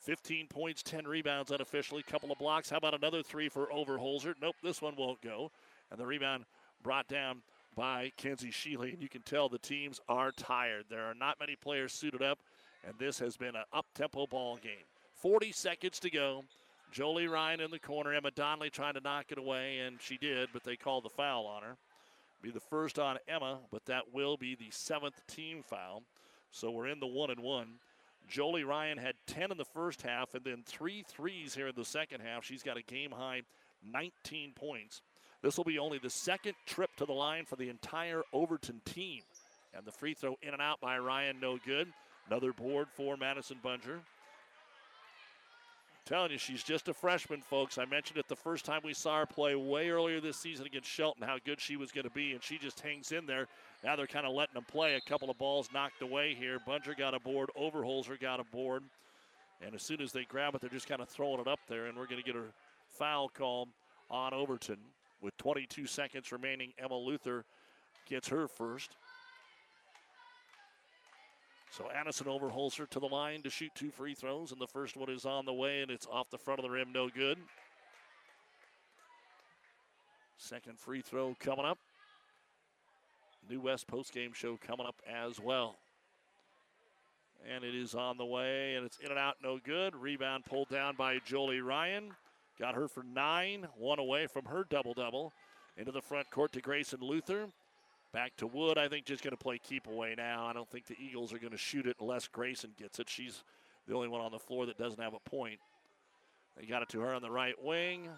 [0.00, 2.70] 15 points, 10 rebounds unofficially, couple of blocks.
[2.70, 4.34] How about another three for Overholzer?
[4.40, 5.50] Nope, this one won't go.
[5.90, 6.44] And the rebound
[6.82, 7.42] brought down
[7.74, 8.92] by Kenzie Sheely.
[8.92, 10.84] And you can tell the teams are tired.
[10.88, 12.38] There are not many players suited up,
[12.86, 14.86] and this has been an up tempo ball game.
[15.14, 16.44] 40 seconds to go.
[16.90, 18.14] Jolie Ryan in the corner.
[18.14, 21.46] Emma Donnelly trying to knock it away, and she did, but they called the foul
[21.46, 21.76] on her.
[22.40, 26.02] Be the first on Emma, but that will be the seventh team foul.
[26.50, 27.74] So we're in the one and one.
[28.28, 31.84] Jolie Ryan had 10 in the first half and then three threes here in the
[31.84, 32.44] second half.
[32.44, 33.42] She's got a game high
[33.90, 35.00] 19 points.
[35.42, 39.22] This will be only the second trip to the line for the entire Overton team.
[39.74, 41.88] And the free throw in and out by Ryan, no good.
[42.26, 44.00] Another board for Madison Bunger
[46.08, 47.76] telling you, she's just a freshman, folks.
[47.76, 50.88] I mentioned it the first time we saw her play way earlier this season against
[50.88, 53.46] Shelton, how good she was going to be, and she just hangs in there.
[53.84, 54.94] Now they're kind of letting them play.
[54.94, 56.58] A couple of balls knocked away here.
[56.66, 57.50] Bunger got a board.
[57.60, 58.84] Overholzer got a board.
[59.60, 61.86] And as soon as they grab it, they're just kind of throwing it up there,
[61.86, 62.44] and we're going to get a
[62.86, 63.68] foul call
[64.10, 64.78] on Overton.
[65.20, 67.44] With 22 seconds remaining, Emma Luther
[68.08, 68.96] gets her first.
[71.70, 75.10] So Addison Overholzer to the line to shoot two free throws, and the first one
[75.10, 77.38] is on the way, and it's off the front of the rim, no good.
[80.38, 81.78] Second free throw coming up.
[83.50, 85.76] New West post-game show coming up as well.
[87.54, 89.94] And it is on the way, and it's in and out, no good.
[89.94, 92.12] Rebound pulled down by Jolie Ryan.
[92.58, 95.32] Got her for nine, one away from her double double.
[95.76, 97.48] Into the front court to Grayson Luther.
[98.12, 98.78] Back to Wood.
[98.78, 100.46] I think just going to play keep away now.
[100.46, 103.08] I don't think the Eagles are going to shoot it unless Grayson gets it.
[103.08, 103.42] She's
[103.86, 105.58] the only one on the floor that doesn't have a point.
[106.58, 108.08] They got it to her on the right wing.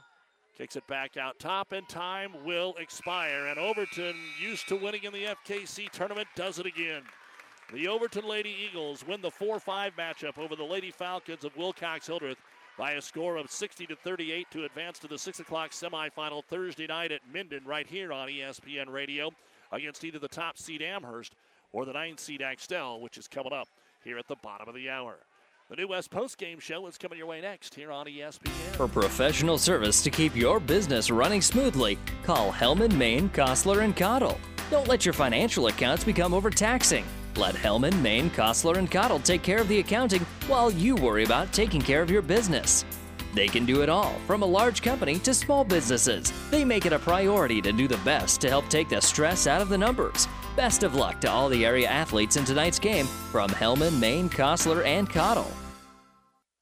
[0.57, 3.47] Kicks it back out top, and time will expire.
[3.47, 7.03] And Overton, used to winning in the FKC tournament, does it again.
[7.73, 12.07] The Overton Lady Eagles win the 4 5 matchup over the Lady Falcons of Wilcox
[12.07, 12.39] Hildreth
[12.77, 16.87] by a score of 60 to 38 to advance to the 6 o'clock semifinal Thursday
[16.87, 19.31] night at Minden, right here on ESPN Radio
[19.73, 21.35] against either the top seed Amherst
[21.73, 23.69] or the ninth seed Axtell, which is coming up
[24.05, 25.17] here at the bottom of the hour.
[25.69, 28.51] The New West Post Game Show is coming your way next here on ESPN.
[28.75, 34.41] For professional service to keep your business running smoothly, call Hellman, Maine, Kostler, and Cottle.
[34.69, 37.05] Don't let your financial accounts become overtaxing.
[37.37, 41.53] Let Hellman, Maine, Kostler, and Cottle take care of the accounting while you worry about
[41.53, 42.85] taking care of your business.
[43.35, 46.32] They can do it all, from a large company to small businesses.
[46.51, 49.61] They make it a priority to do the best to help take the stress out
[49.61, 50.27] of the numbers.
[50.57, 54.85] Best of luck to all the area athletes in tonight's game from Hellman, Maine, Kostler,
[54.85, 55.51] and Cottle.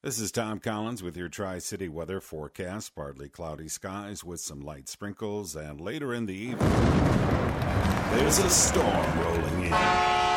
[0.02, 2.94] This is Tom Collins with your Tri City weather forecast.
[2.94, 6.70] Partly cloudy skies with some light sprinkles, and later in the evening,
[8.12, 10.27] there's a storm rolling in.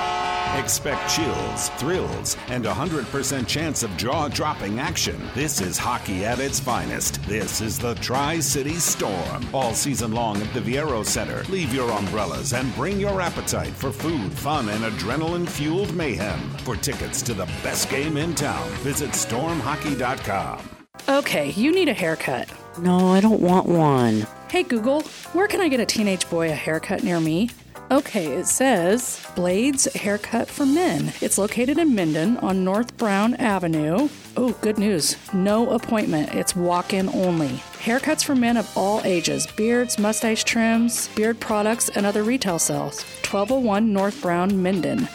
[0.59, 5.17] Expect chills, thrills, and a 100% chance of jaw dropping action.
[5.33, 7.23] This is hockey at its finest.
[7.23, 9.47] This is the Tri City Storm.
[9.53, 11.43] All season long at the Viaero Center.
[11.49, 16.39] Leave your umbrellas and bring your appetite for food, fun, and adrenaline fueled mayhem.
[16.65, 20.59] For tickets to the best game in town, visit stormhockey.com.
[21.07, 22.49] Okay, you need a haircut.
[22.77, 24.27] No, I don't want one.
[24.49, 25.01] Hey Google,
[25.31, 27.49] where can I get a teenage boy a haircut near me?
[27.91, 31.11] Okay, it says Blades Haircut for Men.
[31.19, 34.07] It's located in Minden on North Brown Avenue.
[34.38, 35.18] Oh, good news.
[35.34, 36.34] No appointment.
[36.34, 37.49] It's walk in only.
[37.84, 43.03] Haircuts for men of all ages beards, mustache trims, beard products, and other retail sales.
[43.30, 45.09] 1201 North Brown, Minden.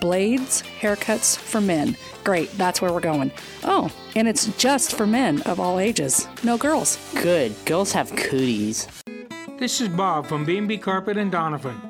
[0.00, 1.96] Blades Haircuts for Men.
[2.22, 3.32] Great, that's where we're going.
[3.64, 6.28] Oh, and it's just for men of all ages.
[6.44, 6.96] No girls.
[7.20, 7.56] Good.
[7.64, 8.86] Girls have cooties.
[9.58, 11.89] This is Bob from B&B Carpet and Donovan.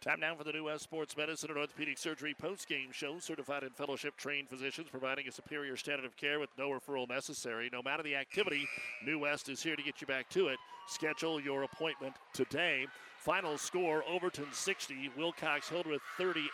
[0.00, 3.18] Time now for the New West Sports Medicine and Orthopedic Surgery post-game show.
[3.18, 7.68] Certified and fellowship-trained physicians providing a superior standard of care with no referral necessary.
[7.72, 8.68] No matter the activity,
[9.04, 10.58] New West is here to get you back to it.
[10.86, 12.86] Schedule your appointment today.
[13.16, 16.48] Final score, Overton 60, Wilcox Hildreth 38.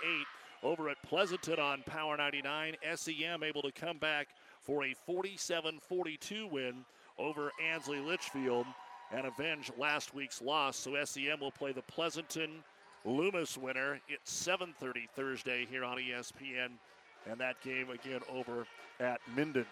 [0.62, 4.28] Over at Pleasanton on Power 99, SEM able to come back
[4.62, 6.86] for a 47-42 win
[7.18, 8.64] over Ansley Litchfield
[9.12, 10.78] and avenge last week's loss.
[10.78, 12.64] So SEM will play the Pleasanton
[13.04, 14.00] Loomis winner.
[14.08, 16.78] It's 7:30 Thursday here on ESPN,
[17.26, 18.66] and that game again over
[19.00, 19.66] at Minden.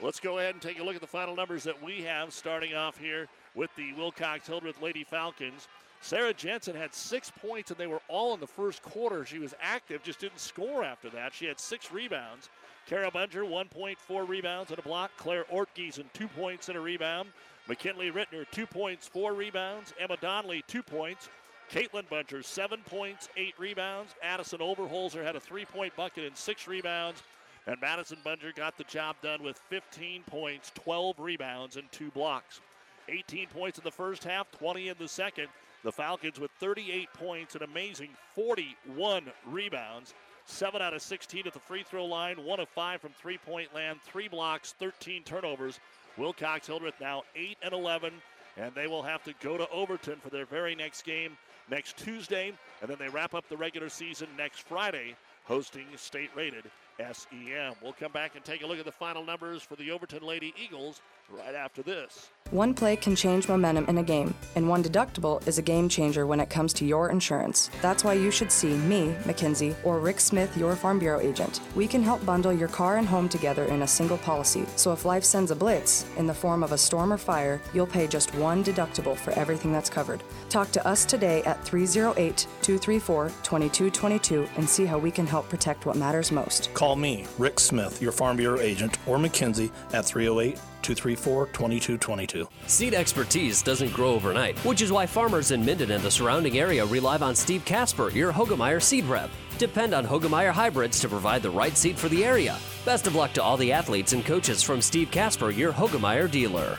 [0.00, 2.74] Let's go ahead and take a look at the final numbers that we have, starting
[2.74, 5.68] off here with the Wilcox Hildreth Lady Falcons.
[6.02, 9.26] Sarah Jensen had six points, and they were all in the first quarter.
[9.26, 11.34] She was active, just didn't score after that.
[11.34, 12.48] She had six rebounds.
[12.86, 15.10] Kara Bunger, 1.4 rebounds and a block.
[15.18, 17.28] Claire Ortgiesen, two points and a rebound.
[17.68, 19.92] McKinley Rittner, two points, four rebounds.
[19.98, 21.28] Emma Donnelly, two points.
[21.70, 24.14] Caitlin Bunger, seven points, eight rebounds.
[24.24, 27.22] Addison Overholzer had a three point bucket and six rebounds.
[27.66, 32.60] And Madison Bunger got the job done with 15 points, 12 rebounds, and two blocks.
[33.08, 35.46] 18 points in the first half, 20 in the second.
[35.84, 40.14] The Falcons with 38 points, an amazing 41 rebounds.
[40.46, 43.72] 7 out of 16 at the free throw line, 1 of 5 from three point
[43.72, 45.78] land, 3 blocks, 13 turnovers.
[46.16, 48.12] Wilcox Hildreth now 8 and 11,
[48.56, 51.36] and they will have to go to Overton for their very next game
[51.70, 55.14] next Tuesday, and then they wrap up the regular season next Friday,
[55.44, 56.64] hosting state rated
[56.98, 57.74] SEM.
[57.82, 60.52] We'll come back and take a look at the final numbers for the Overton Lady
[60.62, 62.30] Eagles right after this.
[62.50, 66.26] One play can change momentum in a game, and one deductible is a game changer
[66.26, 67.70] when it comes to your insurance.
[67.80, 71.60] That's why you should see me, Mackenzie, or Rick Smith, your Farm Bureau agent.
[71.76, 75.04] We can help bundle your car and home together in a single policy, so if
[75.04, 78.34] life sends a blitz in the form of a storm or fire, you'll pay just
[78.34, 80.20] one deductible for everything that's covered.
[80.48, 85.86] Talk to us today at 308 234 2222 and see how we can help protect
[85.86, 86.74] what matters most.
[86.74, 92.48] Call me, Rick Smith, your Farm Bureau agent, or Mackenzie at 308 234 2222.
[92.66, 96.84] Seed expertise doesn't grow overnight, which is why farmers in Minden and the surrounding area
[96.86, 99.30] rely on Steve Casper, your Hoegemeyer seed rep.
[99.58, 102.56] Depend on Hoegemeyer hybrids to provide the right seed for the area.
[102.84, 106.78] Best of luck to all the athletes and coaches from Steve Casper, your Hoegemeyer dealer.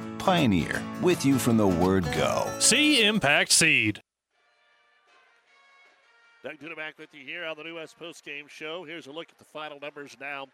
[0.21, 2.47] Pioneer, with you from the word go.
[2.59, 4.03] See Impact Seed.
[6.43, 8.83] Doug Duda back with you here on the New West Post Game Show.
[8.83, 10.45] Here's a look at the final numbers now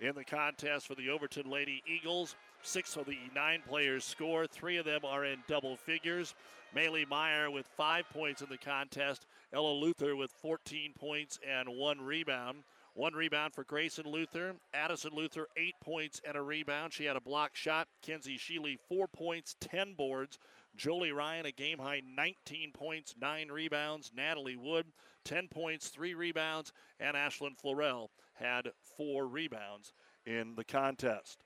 [0.00, 2.34] in the contest for the Overton Lady Eagles.
[2.62, 4.46] Six of the nine players score.
[4.46, 6.34] Three of them are in double figures.
[6.74, 9.26] Maylee Meyer with five points in the contest.
[9.52, 12.62] Ella Luther with 14 points and one rebound.
[12.94, 14.54] One rebound for Grayson Luther.
[14.74, 16.92] Addison Luther, eight points and a rebound.
[16.92, 17.88] She had a block shot.
[18.02, 20.38] Kenzie Sheely, four points, 10 boards.
[20.76, 24.12] Jolie Ryan, a game high 19 points, 9 rebounds.
[24.14, 24.86] Natalie Wood,
[25.24, 26.72] 10 points, 3 rebounds.
[26.98, 29.92] And Ashlyn Florell had 4 rebounds
[30.26, 31.44] in the contest.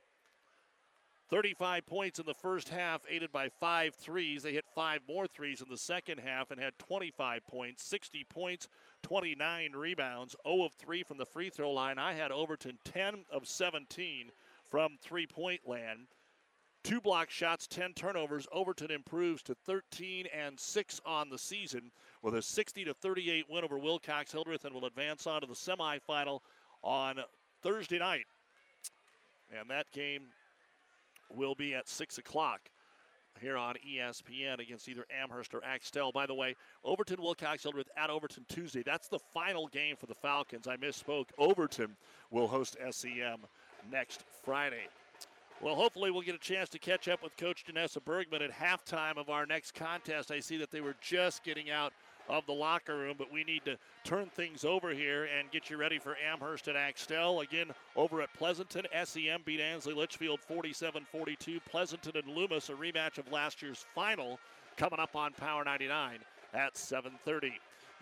[1.31, 4.43] 35 points in the first half, aided by five threes.
[4.43, 8.69] They hit five more threes in the second half and had 25 points, 60 points,
[9.05, 11.99] 29 rebounds, 0 of 3 from the free throw line.
[11.99, 14.31] I had Overton 10 of 17
[14.71, 16.07] from three point land.
[16.83, 18.47] Two block shots, 10 turnovers.
[18.51, 21.91] Overton improves to 13 and 6 on the season
[22.23, 25.55] with a 60 to 38 win over Wilcox Hildreth and will advance on to the
[25.55, 26.41] semifinal
[26.83, 27.17] on
[27.63, 28.27] Thursday night.
[29.59, 30.23] And that game
[31.31, 32.71] will be at 6 o'clock
[33.41, 36.13] here on ESPN against either Amherst or Axtell.
[36.13, 36.55] By the way,
[36.85, 38.83] Overton Wilcox Hildreth at Overton Tuesday.
[38.85, 40.67] That's the final game for the Falcons.
[40.67, 41.27] I misspoke.
[41.39, 41.97] Overton
[42.31, 43.39] will host SEM
[43.91, 44.89] next Friday.
[45.61, 49.17] Well, hopefully we'll get a chance to catch up with Coach Janessa Bergman at halftime
[49.17, 50.31] of our next contest.
[50.31, 51.93] I see that they were just getting out
[52.29, 55.77] of the locker room, but we need to turn things over here and get you
[55.77, 57.41] ready for Amherst and Axtell.
[57.41, 61.61] Again, over at Pleasanton, SEM beat Ansley Litchfield 47 42.
[61.69, 64.39] Pleasanton and Loomis, a rematch of last year's final,
[64.77, 66.19] coming up on Power 99
[66.55, 67.53] at 7:30.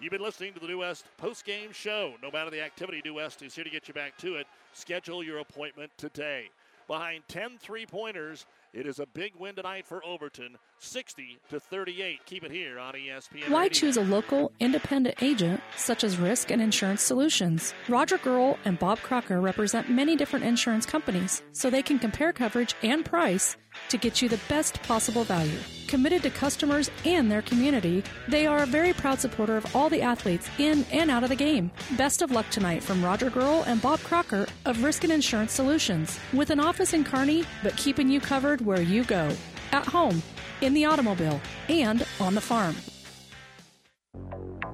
[0.00, 2.14] You've been listening to the New West post-game show.
[2.22, 4.46] No matter the activity, New West is here to get you back to it.
[4.72, 6.50] Schedule your appointment today.
[6.88, 12.24] Behind 10 three-pointers it is a big win tonight for Overton, 60 to 38.
[12.24, 13.50] Keep it here on ESPN.
[13.50, 13.72] Why Radio.
[13.72, 17.74] choose a local, independent agent such as Risk and Insurance Solutions?
[17.88, 22.74] Roger Gruhl and Bob Crocker represent many different insurance companies, so they can compare coverage
[22.82, 23.56] and price
[23.88, 25.58] to get you the best possible value.
[25.86, 30.02] Committed to customers and their community, they are a very proud supporter of all the
[30.02, 31.70] athletes in and out of the game.
[31.96, 36.18] Best of luck tonight from Roger Gruhl and Bob Crocker of Risk and Insurance Solutions.
[36.32, 39.30] With an office in Kearney, but keeping you covered where you go
[39.72, 40.22] at home,
[40.60, 42.76] in the automobile, and on the farm.